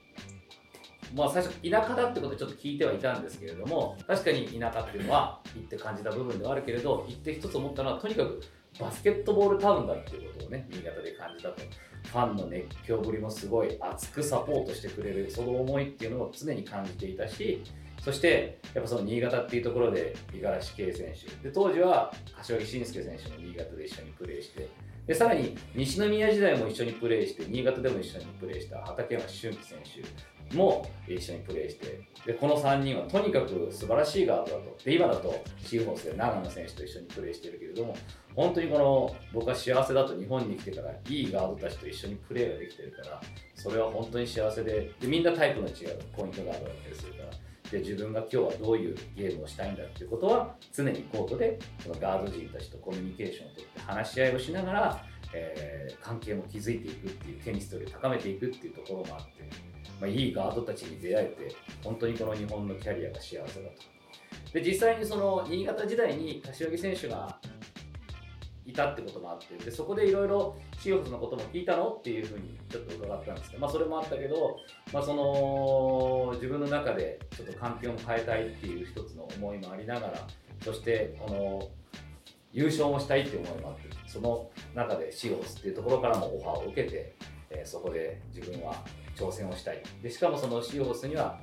[1.16, 8.42] まあ、最初田舎だってことをちょっと聞いてはいたんですけれども確かに田舎っていうのは行って感じた部分ではあるけれど行って一つ思ったのはとにかく
[8.80, 11.62] バスケットボールタウンだっていうことをね新潟で感じたと。
[12.04, 17.62] ファンの熱狂ぶりもすごい熱くサポートしてくれるその思いっていうのを常に感じていたし
[18.04, 21.48] そしてやっぱその新潟っていうところで五十嵐圭選手。
[21.48, 24.68] で当時は柏木慎介選手も新潟で一緒にプレーして
[25.08, 34.78] でさらに西宮時代も一緒にプレーして新潟でも一緒にプレーした畠山俊樹選手も一緒にプレーしてでこの3人はとにかく素晴らしいガードだと。
[34.84, 37.96] で今だとシーホースで長野選手と一緒にプレーしてるけれども
[38.36, 43.22] 本当にこの僕は幸せだと日本に来てからいいガードたちと一緒にプレーができてるから
[43.56, 47.30] それは本当に幸せででみんなタイプの違うポイントガードだったりするから
[47.72, 59.32] で自分が今日はどういうゲームをしたいんだっていうことは常にコートでそのガード陣たちとコミュニケーションをとって話し合いをしながら、えー関係も築いていくっていうテニストリーを高めていくっていうところもあって、
[60.00, 63.56] まあ、いいガードたちに出会えて本当にこの日本のキャリアが幸せだと。
[64.54, 67.40] で実際にその新潟時代に柏木選手が
[68.72, 74.58] いたってこともあってでそこでいろいろシーホーズのことも聞いたのっていうふうにちょっと伺ったんですけど、まあ、それもあったけど、
[74.94, 80.28] まあ、その自分の中でちょっと環境も変えたいっていう一つの思いもありながら
[80.64, 81.70] そしてこの
[82.54, 87.16] 優勝もしたいっていう思いもあってその中でシーホースっていうところからもオファーを受けて、
[87.50, 88.76] えーそこで自分は
[89.16, 89.84] 挑戦をしたい。
[90.02, 91.40] でしかもそのシーホースには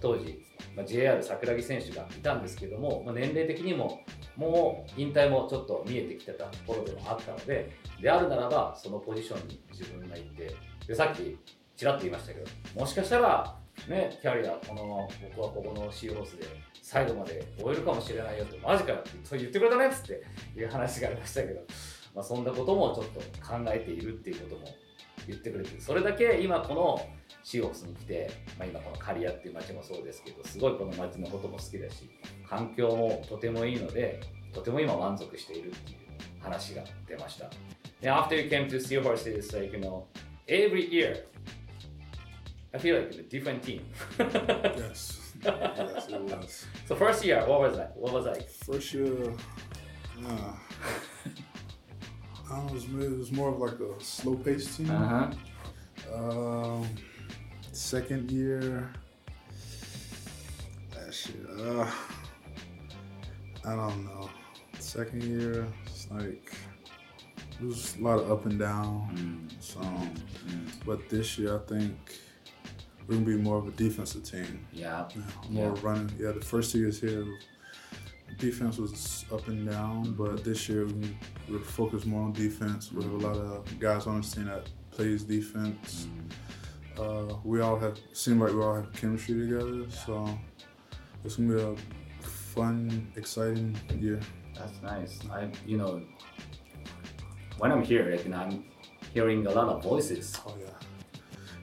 [0.00, 0.44] 当時、
[0.76, 4.00] まあ、JR 桜木選手がいたんですけども、まあ、年齢的にも
[4.36, 10.54] もう引退もちょっと見えてきてたところでもあったのでであるならばそのポジションに自分がいて
[10.86, 11.38] でさっき
[11.76, 12.46] ちらっと言いましたけど
[12.80, 13.56] もしかしたら
[13.88, 16.46] ねキャリアこのまま僕はここのシーホースで
[16.82, 20.22] 最後まで終えるかもしれないよってマジかよって言ってくれたねっつって
[20.58, 21.60] いう話がありましたけど、
[22.14, 24.68] まあ、そんなこともちょっと考えているっていうことも
[25.26, 27.00] 言ってくれてそれだけ今この
[27.44, 32.10] シーホースに来て、まあ、今この刈谷っていう街もそうですけどすごいこの街のことも好きだし
[32.51, 34.21] 環境もとてもいいので
[34.53, 35.97] とても今満足しているっていう
[36.41, 37.49] 話が出ました。
[38.01, 40.05] で After you came to Seahorse, it's like, you know,
[40.47, 41.25] every year,
[42.73, 43.81] I feel like a different team.
[44.19, 45.33] Yes.
[45.43, 46.65] yes, it was.
[46.87, 47.95] so first year, what was that?
[47.95, 48.49] What was like?
[48.49, 49.33] First year,
[50.25, 50.53] uh,
[52.49, 54.89] I don't know, it was, it was more of like a slow paced team.
[54.89, 55.31] Uh-huh.
[56.13, 56.87] Um,
[57.71, 58.91] second year,
[60.93, 61.35] that shit.
[61.59, 61.89] Uh,
[63.64, 64.28] I don't know.
[64.78, 66.52] Second year, it's like
[67.60, 69.48] it was a lot of up and down.
[69.50, 69.62] Mm.
[69.62, 70.70] So, mm.
[70.84, 72.18] but this year, I think
[73.06, 74.66] we're gonna be more of a defensive team.
[74.72, 75.08] Yeah.
[75.14, 75.80] Yeah, more Yeah.
[75.82, 76.10] running.
[76.18, 77.24] Yeah, the first two years here,
[78.38, 81.16] defense was up and down, but this year we
[81.48, 82.90] we're focused more on defense.
[82.92, 86.08] We have a lot of guys on the team that plays defense.
[86.08, 86.32] Mm.
[86.98, 90.28] Uh, we all have seem like we all have chemistry together, so
[91.24, 91.74] it's gonna be a
[92.54, 94.20] fun, exciting year.
[94.54, 95.18] That's nice.
[95.30, 96.02] I, you know,
[97.58, 98.64] when I'm here, like, you know, I'm
[99.14, 100.38] hearing a lot of voices.
[100.46, 100.70] Oh yeah,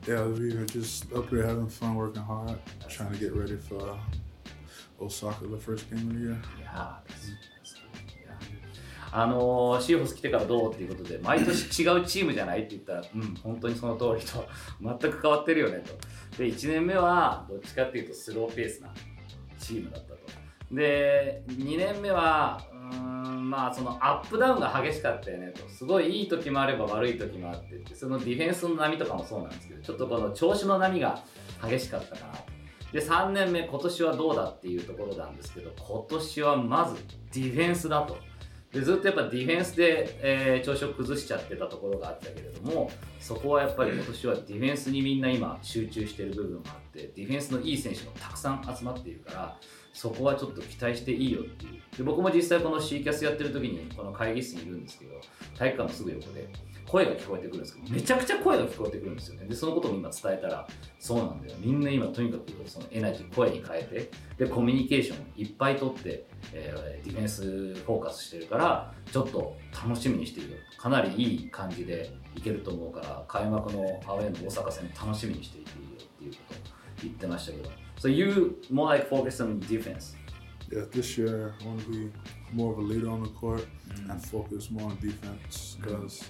[0.07, 0.23] yeah.
[0.25, 3.97] We are just up here having fun, working hard, trying to get ready for
[5.01, 6.41] Osaka, the first game of the year.
[6.59, 7.75] Yeah, that's, that's.
[9.11, 14.47] あのーシーホース来てからどうっていうことで毎年違うチームじゃないって言ったらうん本当にその通りと
[14.79, 18.93] 全く変わってるよねとで1年目はどっちかっていうとスローペースな
[19.57, 20.08] チームだったと
[20.71, 25.67] で2年目はうんまあそのアップダウンが激しかったよねと。
[25.69, 27.95] すごいいい時もあれば悪い時もあってって。
[27.95, 31.19] そのディフェンスの波とかもそうなんですけどちょっとこの調子の波が
[31.67, 32.59] 激しかったかなと
[32.91, 36.95] で3年目今年はどうだっていうところなんですけど今年はまず
[37.33, 38.17] ディフェンスだと。
[38.71, 49.57] でずっとやっぱディフェンスで、えー調子を崩しちゃってたところがあったけれどもそこはやっぱり今年はディフェンスにみんな今集中してる部分もあってディフェンスのいい選手もたくさん集まっているから
[49.93, 51.97] そこはちょっと期待していいよっていう。
[51.97, 55.15] で僕も実際この C キャスやってる時にこの会議室にいるんですけど
[55.57, 56.47] 体育館のすぐ横で
[56.85, 59.47] 声が聞こえてくるんですけどめちゃくちゃ声が聞こえてくるんですよね。
[59.47, 60.67] でそのことも今伝えたら
[60.99, 61.55] そうなんだよ。
[61.59, 63.83] みんな今とにかくそのエナジー声に変え
[64.37, 67.41] てでコミュニケーションいっぱい取って、えーディフェンス
[67.75, 70.57] フォーカスしてるからちょっと楽しみにしているよ。
[70.77, 76.57] かなりいい感じでいけると思うから開幕のアウェーの大阪戦楽しみにしていていいよっていうことを
[77.03, 77.88] 言ってましたけど。
[77.99, 80.15] So you more like focus on defense
[80.71, 82.11] Yeah, this year I want to be
[82.53, 84.09] more of a leader on the court mm.
[84.09, 86.23] and focus more on defense because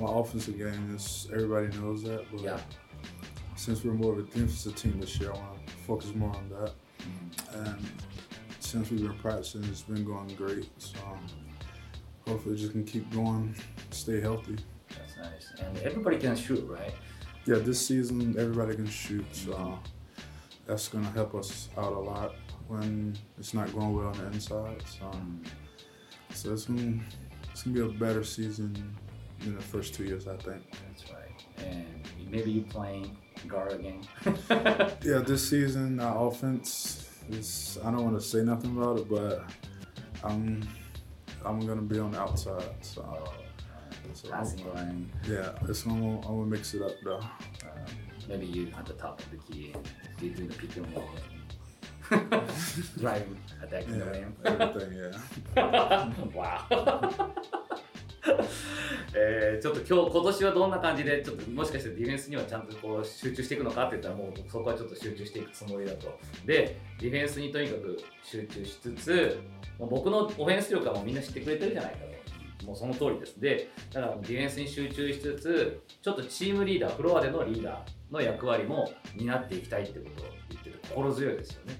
[0.00, 2.60] my offensive game is everybody knows that, but Yeah.
[3.56, 6.48] since we're more of a defensive team this year, I want to focus more on
[6.50, 6.72] that.
[7.00, 7.66] Mm.
[7.66, 7.86] And
[8.60, 10.68] since we've been practicing, it's been going great.
[10.78, 11.26] So um,
[12.28, 13.56] hopefully, just can keep going,
[13.90, 14.56] stay healthy.
[14.90, 16.94] That's nice and everybody can shoot right
[17.44, 19.78] Yeah, this season everybody can shoot, so mm.
[20.66, 22.34] That's gonna help us out a lot
[22.68, 24.82] when it's not going well on the inside.
[24.86, 25.10] So,
[26.32, 27.00] so it's gonna
[27.50, 28.96] it's gonna be a better season
[29.40, 30.62] than the first two years, I think.
[30.88, 31.26] That's right
[31.64, 31.86] and
[32.30, 33.16] maybe you playing
[33.48, 34.00] guard again
[35.02, 39.44] Yeah, this season our offense is I don't want to say nothing about it, but
[40.22, 40.66] I'm
[41.44, 42.74] I'm gonna be on the outside.
[42.80, 43.28] So,
[44.12, 47.18] so passing line yeah, it's gonna I'm gonna mix it up though.
[47.18, 47.68] uh,
[48.28, 49.74] maybe you at the top of the key
[50.22, 51.04] you do the pick and roll
[52.98, 54.92] driving attacking the Yeah, rim everything.
[55.56, 56.36] Yeah.
[56.36, 57.32] わあ
[59.14, 60.70] えーちょっと今日今年はどん。
[60.70, 62.66] な感じでちょっともしかしてディフェンスにはちゃん。
[62.66, 69.40] とこう集中していくのかって言ったらもうそこはちょっと集中していくつもりだとでディフェンスにとにかく集中しつつ
[69.78, 71.16] もう僕のオフェンス力はもうみん。
[71.16, 72.06] な知ってくれてるじゃないかと
[72.64, 73.40] もうその通りです。
[73.40, 81.74] でだからディフェンスに集中しつつちょっとチームリーダーフロアでのリーダーの役割も担っていきたいってことを言ってて心強いですよね。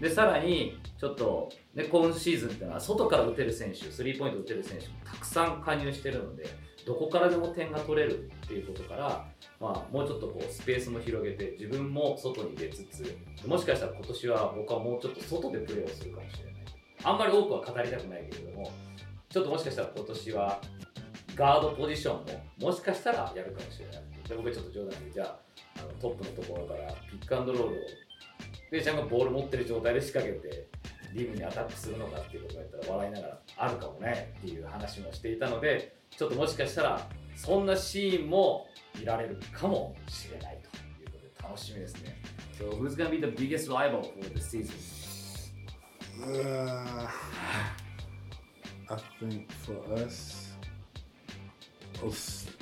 [0.00, 6.46] でさらにちょっと、ね、今シーズンっていうのは外から打てる選手スリーポイント打てる選手もたくさん加入してるので
[6.86, 9.26] どこからでも点が取れるっていうことから、
[9.58, 16.54] まあ、もうちょっとこうスペースも広げて自分も外に出つつもしかしたら今年は僕はもうちょっと外でプレーをするかもしれない。
[17.04, 18.70] あんまり多くは語りたくないけれども
[19.36, 20.60] ちょっともしかしたら今年は
[21.34, 23.96] ガードポジションももしかしたらやるかもしれない
[24.26, 25.38] で僕はちょっと冗談でじゃあ
[25.76, 27.76] あのトップのところからピックアンドロールを
[28.70, 30.68] でちゃんがボール持ってる状態で仕掛けて
[31.12, 38.68] リムにアタックするのかっていうことをやったら笑いながらあるかもねっていう話もしていたのでちょっともしかしたらそんなシーンも
[38.98, 42.16] 見られるかもしれないということで楽しみですね。
[42.58, 44.72] So who's gonna be the biggest rival for the season?
[48.88, 50.52] Uh, I think for us,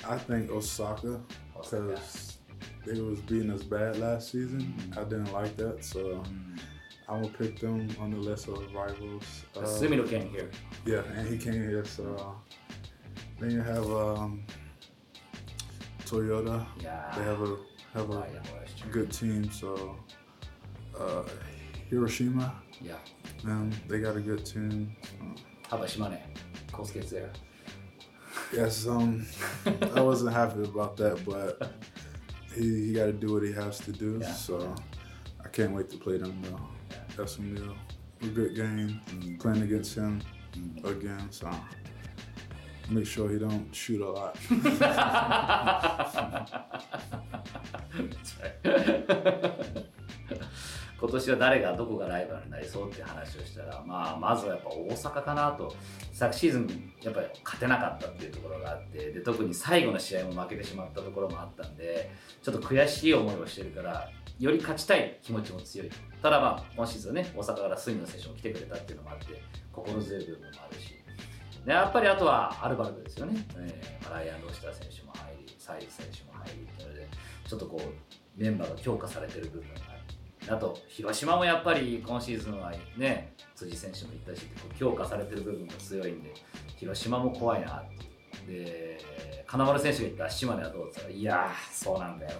[0.07, 1.21] I think Osaka
[1.55, 2.39] because
[2.87, 4.75] they was beating us bad last season.
[4.97, 6.23] I didn't like that, so
[7.09, 9.45] I'm gonna pick them on the list of rivals.
[9.57, 10.51] Uh, Sumino came here.
[10.85, 12.37] yeah, and he came here, so
[13.41, 14.45] then you have um,
[16.05, 16.67] Toyota.
[16.81, 17.13] Yeah.
[17.17, 17.57] They have a
[17.95, 18.27] have a
[18.91, 19.97] good team, so
[20.99, 21.23] uh,
[21.91, 22.55] Hiroshima.
[22.81, 22.97] Yeah.
[23.45, 24.95] Um, they got a good team.
[25.21, 26.19] Uh, How about Shimane?
[26.73, 27.31] Kosuke's there.
[28.53, 29.27] yes, um,
[29.95, 31.73] I wasn't happy about that, but
[32.55, 34.19] he, he got to do what he has to do.
[34.21, 34.33] Yeah.
[34.33, 34.75] So
[35.45, 36.61] I can't wait to play them though.
[36.91, 36.97] Yeah.
[37.17, 39.01] That's gonna be a, a good game.
[39.09, 39.41] Mm.
[39.41, 40.21] Playing against him
[40.85, 41.51] again, so
[42.91, 44.37] make sure he don't shoot a lot.
[44.51, 46.15] That's
[48.65, 49.87] right.
[51.01, 55.75] 今年は誰がどこがライバルになりそうって話をしたら、まあ、まずはやっぱ大阪かなと。
[56.13, 65.91] 昨シーズンやっぱり勝てなかったっていうところがあってで特に最後の試合も負けてしまったところもあったんでちょっと悔しい思いをしてるからより勝ちたい気持ちも強い。
[66.23, 70.95] ただまあ今シーズンね大阪から杉野選手も来てくれたっていうのもあって心強い部分もあるし。
[71.65, 77.09] でやっぱりあとはアルバルクですよね、えー、ライアン・ロシター選手も入りサイズ選手も入りっていうので
[77.49, 79.69] ちょっとこうメンバーが強化されてる部分
[80.49, 84.47] あと広島もやっぱり今シーズンはね辻選手も言ったし
[84.79, 86.35] 強化されてる部分が強いんで
[86.77, 88.05] 広島も怖いなって。
[88.47, 88.99] で
[89.47, 92.33] 金丸選手が言った島根はどうですかいやそうなんだよ。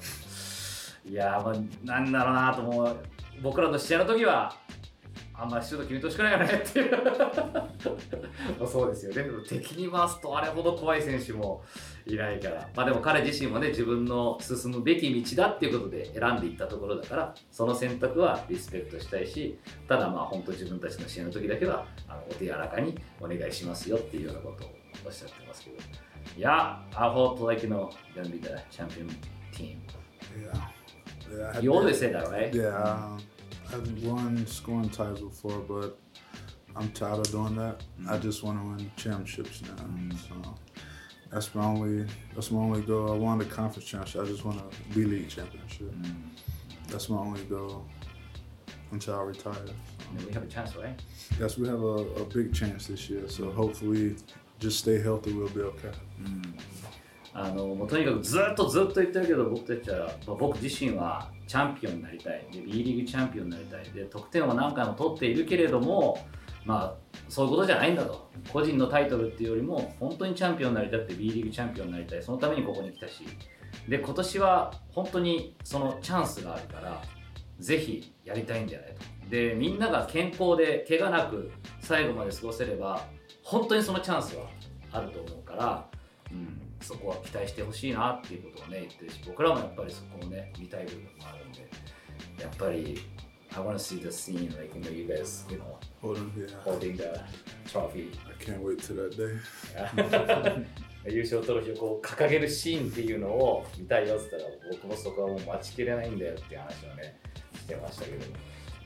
[1.09, 2.97] いやーまあなんだろうなと思う。
[3.43, 4.55] 僕らの試合の時は
[5.33, 6.91] あんまりシュート決めてほしくないよねっていう。
[8.59, 9.23] まあそうですよね。
[9.23, 11.63] でも敵に回すとあれほど怖い選手も
[12.07, 12.69] いないから。
[12.75, 24.71] まあでも彼自身もね自分の進むべき道だっていうことで選んでいったところだからその選択はリスペクトしたいしただまあ本当自分たちの試合の時だけはあのお手柔らかにお願いしますよっていうようなことを
[25.07, 25.77] おっしゃってますけど。
[26.37, 29.09] いや I hope like you know gonna be the champion
[29.53, 29.79] team
[30.35, 30.69] Yeah.
[31.31, 31.53] Yeah.
[31.55, 32.53] I you always say that right?
[32.55, 33.23] Yeah, um,
[33.73, 35.99] I've won scoring titles before, but
[36.76, 37.82] I'm tired of doing that.
[38.08, 40.16] I just want to win championships now.
[40.28, 40.56] So
[41.32, 43.12] that's my only that's my only goal.
[43.12, 44.22] I won the conference championship.
[44.22, 45.94] I just want a B League championship.
[46.88, 47.86] That's my only goal
[48.92, 49.54] until I retire.
[49.54, 49.74] So.
[50.18, 51.00] And we have a chance, right?
[51.40, 53.28] Yes, we have a, a big chance this year.
[53.30, 54.16] So hopefully,
[54.60, 55.34] just stay healthy.
[55.34, 55.92] We'll be okay.
[57.32, 66.26] あのもうとにかくずっとずっと言ってるけど僕たちは、まあ僕自身はチャンピオンになりたいで B リーグチャンピオンになりたいで得点は何回も取っているけれども
[66.65, 68.31] まあそういうことじゃないんだと。
[68.53, 72.23] 個人のタイトルっていうよりも本当にチャンピオンになりたくて B リーグチャンピオンになりたい。
[72.23, 73.25] そのためにここに来たし。
[73.89, 77.03] で今年は本当にそのチャンスがあるから
[77.59, 79.31] ぜひやりたいんじゃないと。
[79.31, 81.51] でみんなが健康で怪我なく
[81.81, 83.07] 最後まで過ごせれば
[83.43, 84.47] 本当にそのチャンスは
[84.93, 85.87] あると思うから、
[86.31, 91.69] うん、そこは期待してほしいなっていうことをね言ってるし僕らもやっぱりそこをね見たい部分もあるんで
[92.41, 93.01] やっぱり
[93.57, 96.33] I want to see the scene like you know you guys you know Hold on,
[96.37, 96.47] yeah.
[96.65, 97.23] holding the
[97.71, 99.41] trophy I can't wait till that day.
[101.07, 107.21] 優勝トロフィーをこう掲げるシーンっていうのを見たいよって言ったら僕もそこはもう待ちきれないんだよっていう話をね
[107.55, 108.25] してましたけど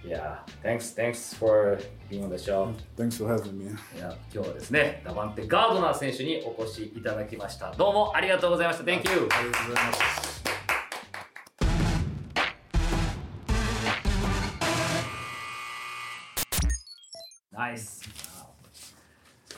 [0.05, 1.79] いや thanks thanks for
[2.11, 3.67] being on the show Thanks for having me.
[3.67, 10.29] いや今日はですねダバンテガードナー選手にお越しいただきましたどうもありがとうございました Thank you ありがとうございます。
[10.35, 10.38] Nice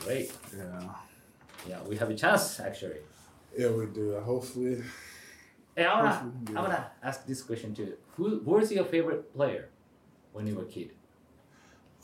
[0.03, 0.89] Great Yeah.
[1.67, 2.99] Yeah we have a chance actually
[3.57, 4.19] Yeah, we do.
[4.19, 4.81] Hopefully,
[5.75, 7.97] Hey, I wanna, Hopefully, I wanna ask this question too.
[8.15, 9.69] Who, who was your favorite player
[10.33, 10.91] when you were a kid?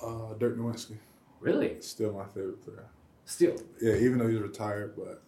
[0.04, 0.98] uh, Dirk Nowitzki
[1.40, 1.82] Really?
[1.82, 2.86] still my favorite player.
[3.26, 3.56] Still?
[3.82, 5.22] Yeah, even though he's retired, but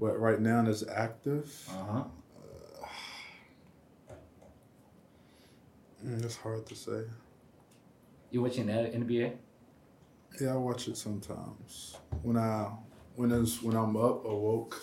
[0.00, 1.46] but right now is active.
[1.70, 2.04] Uh huh.
[6.04, 7.02] Mm, it's hard to say.
[8.30, 9.32] You watching NBA?
[10.40, 11.96] Yeah, I watch it sometimes.
[12.22, 12.70] When I
[13.16, 14.82] when it's when I'm up awoke,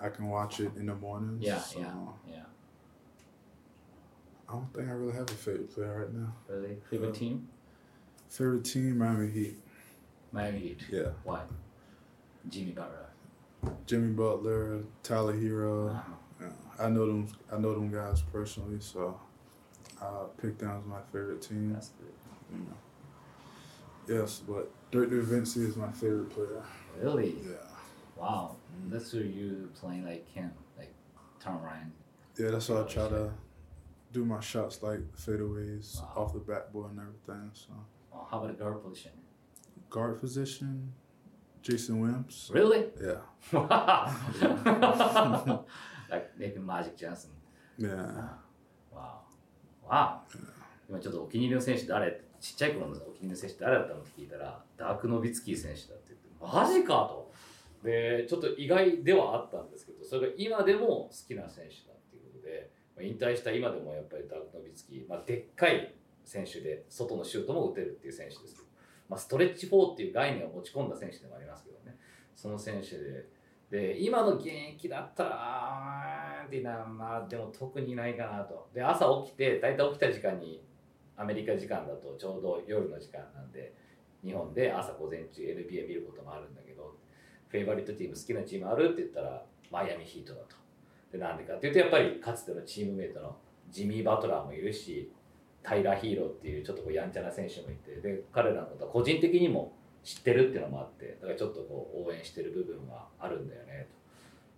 [0.00, 1.44] I can watch it in the mornings.
[1.44, 1.94] Yeah, so yeah,
[2.28, 2.42] yeah.
[4.48, 6.32] I don't think I really have a favorite player right now.
[6.48, 6.76] Really?
[6.88, 7.48] Favorite uh, team?
[8.28, 9.56] Favorite team, Miami Heat.
[10.30, 10.80] Miami Heat.
[10.90, 11.40] Yeah, Why?
[12.48, 13.06] Jimmy Butler.
[13.86, 16.00] Jimmy Butler, Tyler Hero.
[16.40, 16.46] Yeah,
[16.78, 17.28] I know them.
[17.52, 19.18] I know them guys personally, so
[20.00, 21.72] I picked them as my favorite team.
[21.72, 22.12] That's good.
[22.52, 24.20] You know.
[24.20, 26.61] Yes, but Dirk Nowitzki is my favorite player.
[26.99, 27.35] Really?
[27.43, 27.55] Yeah,
[28.17, 28.55] Wow.
[28.89, 30.93] That's who you playing like him, like
[31.39, 31.91] Tom Ryan.
[32.37, 32.51] yeah.
[32.51, 33.31] That's why I try to
[34.11, 36.23] do my shots like fadeaways Wow.
[36.23, 37.51] off the backboard and everything.
[37.53, 37.69] So
[38.13, 39.11] Oh, how about the guard position?
[39.89, 40.91] guard position,
[41.61, 42.49] Jason Williams.
[42.53, 42.85] Really?
[43.01, 43.21] Yeah,
[43.53, 44.13] Wow.
[46.09, 47.29] like maybe Magic Johnson.
[47.77, 48.37] yeah.
[48.93, 48.95] わあ。
[48.95, 49.23] わ
[49.91, 50.23] あ。
[50.89, 57.32] 今ちょっとお気に入りの選手誰 ちっちゃい頃のお気に入りの選手誰だったのって聞いたら、ダーク・ノビツキー選手だって言って、マジかと。
[57.82, 62.70] で、ちょっと意外ではあったんですけど、それが今でも好きな選手だっていうことで、
[63.00, 65.94] 引退した今でもやっぱりダーク・ノビツキー、まあ、でっかい
[66.24, 68.64] 選手で、外のシュートも打てるっていう選手です、
[69.08, 71.96] まあ、ストレッチ4っていう概念を持ち込んだ選手でもありますけどね、
[72.34, 73.26] その選手で、
[73.70, 78.68] で今の現役だったらあーっていうのはまあでも特にないかなと。
[78.72, 80.62] で朝起きて大体起きた時間に
[81.16, 83.72] アメリカ時間だとちょうど夜の時間なんで
[84.24, 86.94] 日本で朝午前中 NBA 見ることもあるんだけど
[87.48, 90.56] フェイバリットチーム好きなチームあるって言ったらマイアミヒートだと。
[91.12, 93.36] でなんでかっていうとやっぱりかつてのチームメイトの
[93.70, 95.10] ジミー・バトラーもいるし
[95.62, 99.72] タイラー・ヒーローっていうちょっとこうやんちゃな選手もいてで彼らのことは個人的にも
[100.04, 103.88] 知ってるっていうのもあってだからちょっとこう応援してる部分はあるんだよね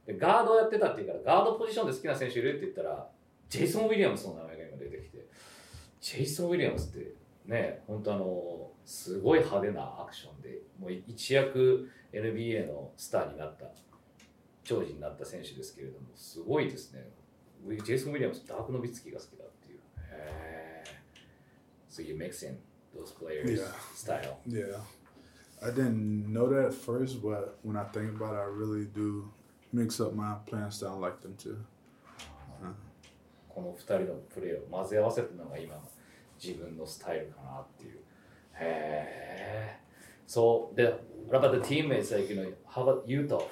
[0.07, 0.13] と。
[0.13, 3.09] でガードをやってたっていうからガードポジションで好きな選手いるって言ったら
[3.49, 5.27] ジェイソン・ウィリアムスの名前が今出てきて
[6.01, 7.13] ジェイソン・ウィリアムスって
[7.47, 13.67] ね本当あのすごい派手なアクションでもう一躍 NBA のスターになった
[14.65, 17.09] 長寿になった選手ですけれどもすごいですね
[17.85, 19.79] ジェイソン・ウィリアムスダーク・ノビツキーが好きだっていう
[20.13, 20.89] へー
[21.91, 22.59] So you mix in
[22.95, 23.73] those players Yeah.
[23.95, 24.81] style Yeah.
[25.61, 29.29] I didn't know that at first, but when I think about it, I really do
[29.73, 31.59] mix up my playing style like them too.
[33.58, 35.82] この2人のプレーを混ぜ合わせたのが今の
[36.44, 38.00] 自分のスタイルかなっていう。
[38.56, 39.80] へえ。
[40.28, 40.94] So, the,
[41.28, 42.12] what about the teammates?
[42.12, 43.44] Like, you know, how about Utah?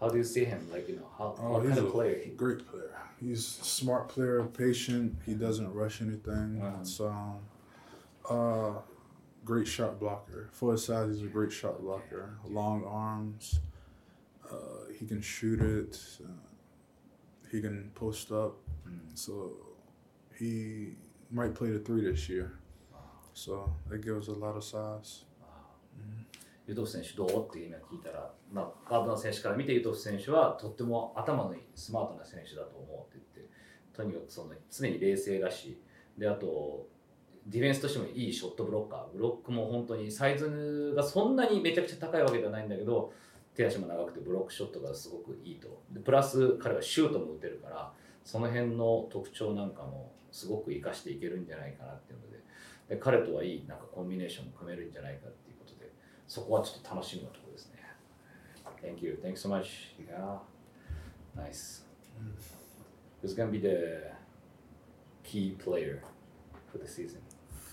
[0.00, 0.66] How do you see him?
[0.72, 2.18] Like, you know, how, Oh, what he's kind a of player?
[2.24, 2.90] he- great player.
[3.20, 5.16] He's a smart player, patient.
[5.26, 6.60] He doesn't rush anything.
[6.60, 6.82] Wow.
[6.82, 7.14] So,
[8.30, 8.80] uh,
[9.44, 10.48] great shot blocker.
[10.52, 12.30] For his size, he's a great shot blocker.
[12.48, 13.60] Long arms.
[14.50, 14.54] Uh,
[14.98, 15.98] he can shoot it.
[16.24, 16.28] Uh,
[17.55, 18.57] he can post up.
[19.13, 19.51] So
[20.37, 20.95] he
[21.31, 22.51] might play the three this year.
[23.33, 25.25] So that gives a lot of size.
[26.67, 33.51] ユトフ選手どうって今聞いたら、まあ、ガードナー選手から見てユトフ選手はとっても頭のいいスマートな選手だと思うって言って
[33.95, 35.79] とにかくその常に冷静だし
[36.17, 36.87] であと
[37.45, 43.13] ディフェンスとしてもいいショットブロッカーブロックも本当にサイズがそんなにめちゃくちゃ高いわけではないんだけど
[43.55, 47.93] 手足も長くてブロックショットがすごくいいとでプラス彼はシュートも打てるから
[48.23, 52.39] その辺の特徴なんかもすごく生かしていけるんじゃないかなっていうので
[52.89, 55.91] で彼とはいいなんかコンビネーションも組めるんじゃないかっていうことで
[56.27, 57.75] そこはちょっと楽しみなところですね。
[58.83, 59.17] Thank you.
[59.23, 59.95] Thanks so much.
[59.97, 60.37] Yeah.
[61.35, 61.81] Nice.
[63.23, 64.11] Who's going to be the
[65.23, 66.03] key player
[66.71, 67.19] for the season?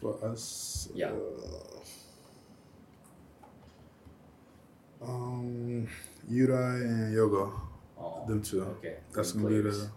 [0.00, 1.10] For us, Yeah.
[1.12, 1.80] uh,
[5.06, 5.86] um,
[6.30, 7.50] Udai and Yoga,
[7.98, 8.62] Oh, them two.
[8.62, 8.96] okay.
[9.14, 9.90] That's Good gonna be the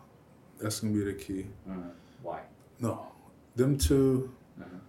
[0.60, 1.47] that's gonna be the key.
[1.68, 1.91] Mhm.
[2.24, 2.41] Why?
[2.80, 3.08] No,
[3.56, 4.80] them two, Mhm.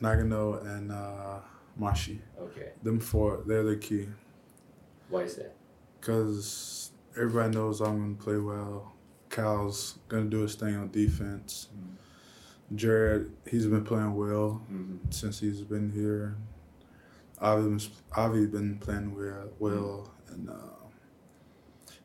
[0.00, 1.40] Nagano and uh,
[1.78, 2.20] Mashi.
[2.38, 2.72] Okay.
[2.82, 4.08] Them four, they're the key.
[5.08, 5.54] Why is that?
[6.00, 8.92] Cause everybody knows I'm gonna play well.
[9.28, 11.68] Cal's gonna do his thing on defense.
[12.74, 14.98] Jared, he's been playing well Mhm.
[15.12, 16.36] since he's been here.
[17.42, 20.54] Avi's Avi been playing well, well, and uh,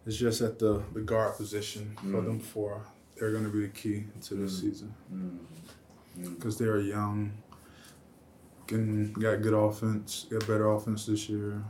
[0.06, 2.26] it's just at the the guard position for Mm.
[2.26, 2.82] them four.
[3.18, 4.62] They're gonna be the key to this Mm.
[4.62, 5.40] season Mm.
[6.20, 6.36] Mm.
[6.36, 7.32] because they're young.
[8.68, 11.64] Can got good offense, got better offense this year.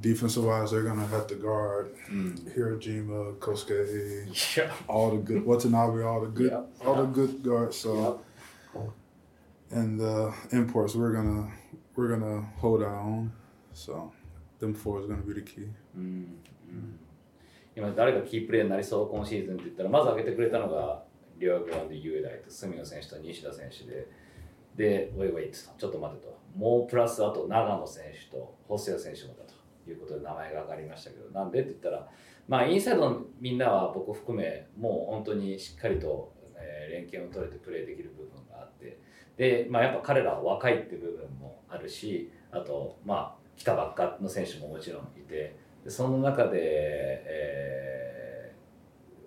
[0.00, 2.36] Defensive wise, they're gonna have to guard Mm.
[2.54, 4.72] Hirojima, Kosuke, Yeah.
[4.88, 6.64] all the good Watanabe, all the good, Yeah.
[6.86, 7.76] all the good guards.
[7.76, 8.20] So
[9.70, 11.50] and the imports, we're gonna
[11.96, 13.32] we're gonna hold our own.
[13.72, 14.12] So
[14.58, 15.68] them four is gonna be the key.
[15.96, 15.98] う
[17.74, 21.02] 今誰がキープレーになりそう今シーズンって言ったらまず挙げてくれたのが
[21.38, 24.08] リオグランド雄大と隅野選手と西田選手で
[24.76, 32.08] でウェイウェイとちょっと待てともうプラスあと長野選手と細谷選手もだということで名前が上がりましたけどなんでって言ったら
[32.48, 38.98] まあインサイドのみんなは僕含めもう本当にしっかりと、えー連携を取れてプレーできる部分があって
[39.36, 48.22] で、まあ、やっぱ彼らは若いっていう部分もあるしあとまあ来たばっかの選手ももちろんいてでその中で、えー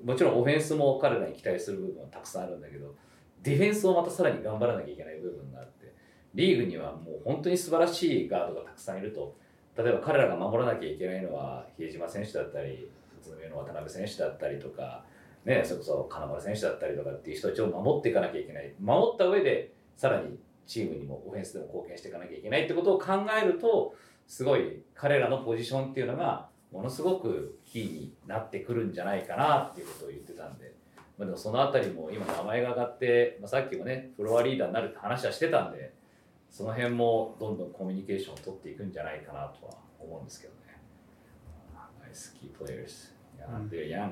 [0.05, 2.93] もちろんオフェンスも彼らに期待する部分はたくさんあるんだけど
[3.41, 5.91] ディフェンスをまたさらに頑張らなきゃいけない部分があって
[6.35, 9.35] リーグにはもう本当に素晴らしいガードがたくさんいると。
[9.77, 12.89] 例えば彼らが守らなきゃいけないのは比江島選手だったり
[13.21, 15.03] 宇都宮の渡辺選手だったりとか、
[15.43, 18.73] ね、それこそ金丸選手だったりとかっていう人たちを守っていかなきゃいけない。
[18.79, 23.95] 守った上でさらにチームにもオフェンスでも貢献していかなきゃいけないってことを考えると
[24.27, 30.73] すごい彼らのポジションっていうのがものすごくキーになってくるんじゃないかなっていうことを言ってたんで、
[31.17, 35.93] まあ、でもそのあたりも今名前が上がって、まあ、さっきもねフロアリーダーになるって話はしてたんで
[36.49, 40.59] その辺もどんどんコミュニケーションを取っていくんじゃないかなとは思うんですけどね。
[42.01, 43.11] Nice key players.
[43.37, 43.69] Yeah, Mm.
[43.69, 44.11] they're young.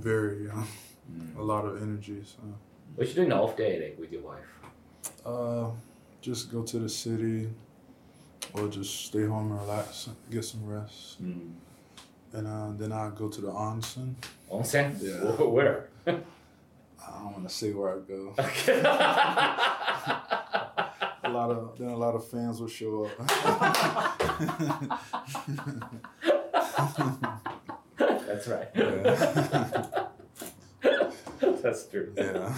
[0.00, 0.64] Very young,
[1.10, 1.38] Mm.
[1.38, 2.22] a lot of energy.
[2.24, 2.38] So.
[2.96, 4.59] What you doing on off day like with your wife?
[5.24, 5.70] Uh,
[6.20, 7.48] just go to the city,
[8.54, 11.52] or just stay home and relax, get some rest, Mm.
[12.34, 14.14] and uh, then I go to the onsen.
[14.50, 14.96] Onsen?
[15.00, 15.30] Yeah.
[15.32, 15.88] Wh- Where?
[16.06, 16.12] I
[17.22, 18.34] don't want to say where I go.
[18.38, 18.80] Okay.
[21.24, 23.10] a lot of then a lot of fans will show up.
[27.98, 28.68] That's right.
[28.74, 30.08] yeah.
[31.62, 32.12] That's true.
[32.16, 32.54] yeah.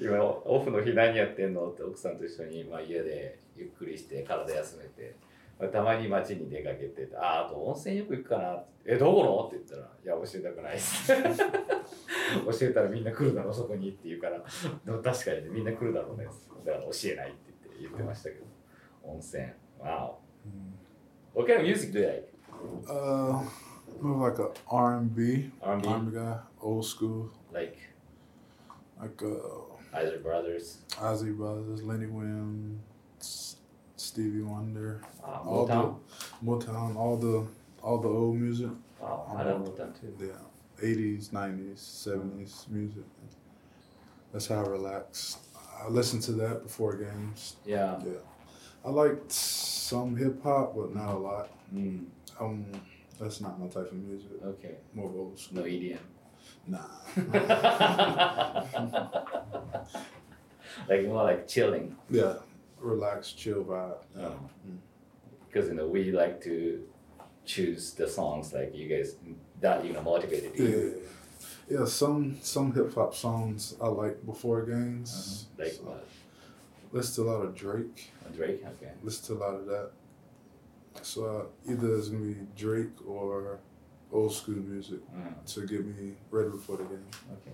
[0.00, 5.16] 今オフの日何やってんのって奥さんと一緒に、まあ、家でゆっくりして体休めて、
[5.58, 9.56] まあたまに街に出かけてああと温泉よく行くかなってえどこの？
[9.56, 11.12] って言ったらいや教えたくないです。
[11.12, 14.42] 教えたらみんな来るだろそこにって言うから
[14.84, 16.26] でも確かにねみんな来るだろうね。
[16.64, 18.46] だから教えないって言って言ってましたけど。
[19.04, 19.44] 温泉。
[19.80, 20.14] Wow
[21.34, 22.32] What kind of music do you like?
[22.88, 23.40] Uh,
[24.00, 25.88] more like a R&B, R&B?
[25.88, 27.76] R&B guy, old school, Like?
[29.00, 29.28] Like uh,
[29.94, 30.78] Isaac Brothers?
[30.90, 33.56] Ozzy Brothers, Lenny Williams,
[33.96, 35.96] Stevie Wonder, Uh, all Motown?
[36.40, 37.46] the Motown, all the
[37.82, 38.70] all the old music.
[39.00, 40.14] Wow, I love Motown too.
[40.20, 40.32] Yeah,
[40.82, 43.04] eighties, nineties, seventies music.
[44.32, 45.38] That's how I relax.
[45.82, 47.56] I listen to that before games.
[47.64, 47.98] Yeah.
[48.04, 48.12] Yeah,
[48.84, 51.48] I like some hip hop, but not a lot.
[51.74, 52.06] Mm,
[52.40, 52.66] Um,
[53.18, 54.30] that's not my type of music.
[54.44, 54.76] okay.
[54.94, 55.58] More old school.
[55.58, 55.98] No EDM.
[56.66, 56.78] Nah.
[60.88, 61.96] like more like chilling.
[62.10, 62.34] yeah,
[62.80, 63.96] relax, chill vibe.
[64.16, 64.48] Um,
[65.46, 66.84] because you know we like to
[67.44, 69.16] choose the songs like you guys
[69.60, 71.02] that you know motivated Yeah, you.
[71.70, 71.84] Yeah, yeah.
[71.86, 75.46] some some hip hop songs I like before games.
[75.54, 75.62] Mm-hmm.
[75.62, 76.06] Like So, what?
[76.92, 78.10] listen to a lot of Drake.
[78.36, 78.62] Drake?
[78.64, 78.92] Okay.
[79.02, 79.90] Listen to a lot of that.
[81.02, 83.58] So uh, either it's gonna be Drake or
[84.11, 87.05] old school music Mm, to get me ready before the game.
[87.35, 87.53] okay.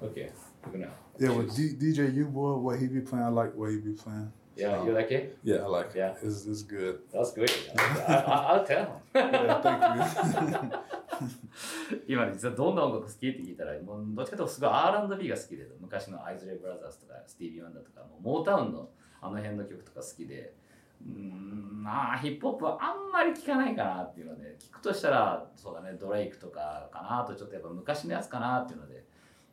[0.00, 0.30] Okay.
[0.64, 1.74] We're gonna Yeah, with choose.
[1.74, 4.32] D- DJ U boy, what he be playing, I like what he be playing.
[4.56, 5.38] Yeah, you like it?
[5.44, 6.12] Yeah, I like Yeah.
[6.12, 6.18] it.
[6.22, 7.00] It's, it's good.
[7.12, 7.70] That's great.
[7.78, 9.00] I, I, I'll tell him.
[9.14, 10.78] Yeah, thank you.
[12.06, 18.88] 今実はどんな音楽好きって聞いたらもうどっちかというとすごい R&B が好きで昔のアイズレイ・ブラザーズとかスティービー・ワンダーとかもうモータウンの
[19.20, 20.54] あの辺の曲とか好きで
[21.01, 29.03] うーんまあヒップホップはあんまり聞かないかなっていうので聞くとしたらそうだねドレイクとかかなあとちょっとやっぱ昔のやつかなっていうので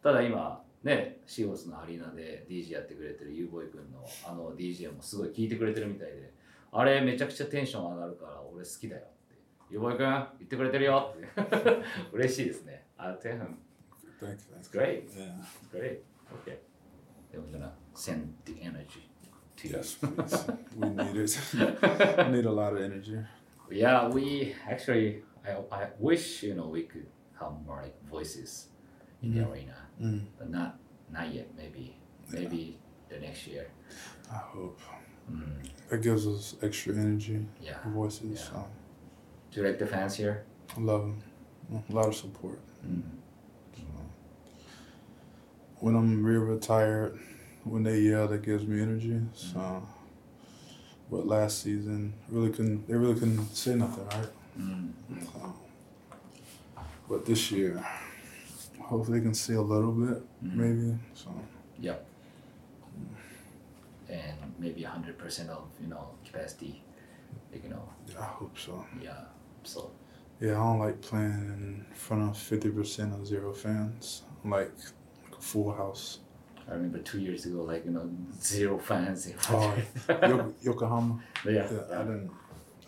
[0.02, 6.32] ただ今ねシーオスのアリーナで DJ やってくれてるユーボーイ君のあの DJ もすごい聞いてくれてるみたいで
[6.72, 9.34] あれめちゃくちゃテンション上がるから俺好きだよって
[9.70, 11.14] ユーボーイ君言ってくれてるよ。
[11.16, 11.20] っ
[11.50, 11.82] て
[12.12, 12.86] 嬉しいですね。
[12.98, 13.56] I'll tell him
[14.20, 14.56] Thank you.
[14.60, 15.08] It's great.
[15.16, 15.34] Yeah.
[15.40, 16.02] It's great.
[16.42, 16.58] Okay.
[17.32, 19.09] then we're gonna send the energy
[19.62, 20.44] Yes, please.
[20.76, 21.38] we need it.
[21.54, 23.18] we need a lot of energy.
[23.70, 27.06] Yeah, we actually, I, I wish you know we could
[27.38, 28.68] have more like voices
[29.22, 30.24] in the arena, Mm.
[30.38, 30.78] but not
[31.12, 31.48] not yet.
[31.56, 31.96] Maybe
[32.30, 33.66] maybe the next year.
[34.32, 34.78] I hope.
[35.30, 37.76] Mm, It gives us extra energy, yeah.
[37.86, 38.30] voices.
[38.30, 38.36] Yeah.
[38.52, 38.66] So
[39.52, 40.44] Do you like the fans here?
[40.76, 41.22] I love them.
[41.90, 42.58] A lot of support.
[42.86, 43.02] Mm.
[43.76, 43.82] So
[45.80, 47.18] when I'm real retired,
[47.64, 49.20] when they yell, that gives me energy.
[49.34, 49.86] So,
[51.10, 52.86] but last season, really couldn't.
[52.88, 54.28] They really couldn't say nothing, right?
[54.58, 54.90] Mm.
[55.24, 55.54] So,
[57.08, 57.84] but this year,
[58.80, 60.54] hopefully, they can see a little bit, Mm.
[60.54, 60.98] maybe.
[61.14, 61.30] So
[61.80, 62.06] Yep.
[64.08, 66.82] And maybe hundred percent of you know capacity,
[67.52, 67.88] like, you know,
[68.18, 68.84] I hope so.
[69.02, 69.24] yeah.
[69.62, 69.90] So
[70.40, 74.22] Yeah, I don't like playing in front of fifty percent of zero fans.
[74.44, 74.72] I like,
[75.24, 76.18] like a full house.
[76.70, 78.08] I remember two years ago, like you know,
[78.40, 79.26] zero fans.
[79.26, 79.74] in Oh,
[80.08, 81.20] Yo- Yokohama.
[81.44, 81.98] yeah, Yeah, I yeah.
[82.04, 82.30] didn't.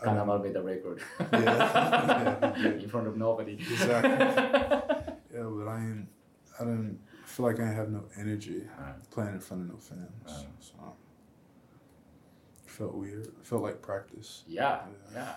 [0.00, 1.00] I Kanama made the record.
[1.32, 2.56] Yeah.
[2.82, 3.52] in front of nobody.
[3.54, 4.10] Exactly.
[5.34, 6.08] Yeah, but I ain't.
[6.60, 8.92] I didn't feel like I have no energy Uh.
[9.10, 10.10] playing in front of no fans.
[10.26, 10.32] Uh.
[10.60, 10.74] So
[12.66, 13.26] it felt weird.
[13.26, 14.42] It felt like practice.
[14.46, 14.80] yeah,
[15.14, 15.34] yeah.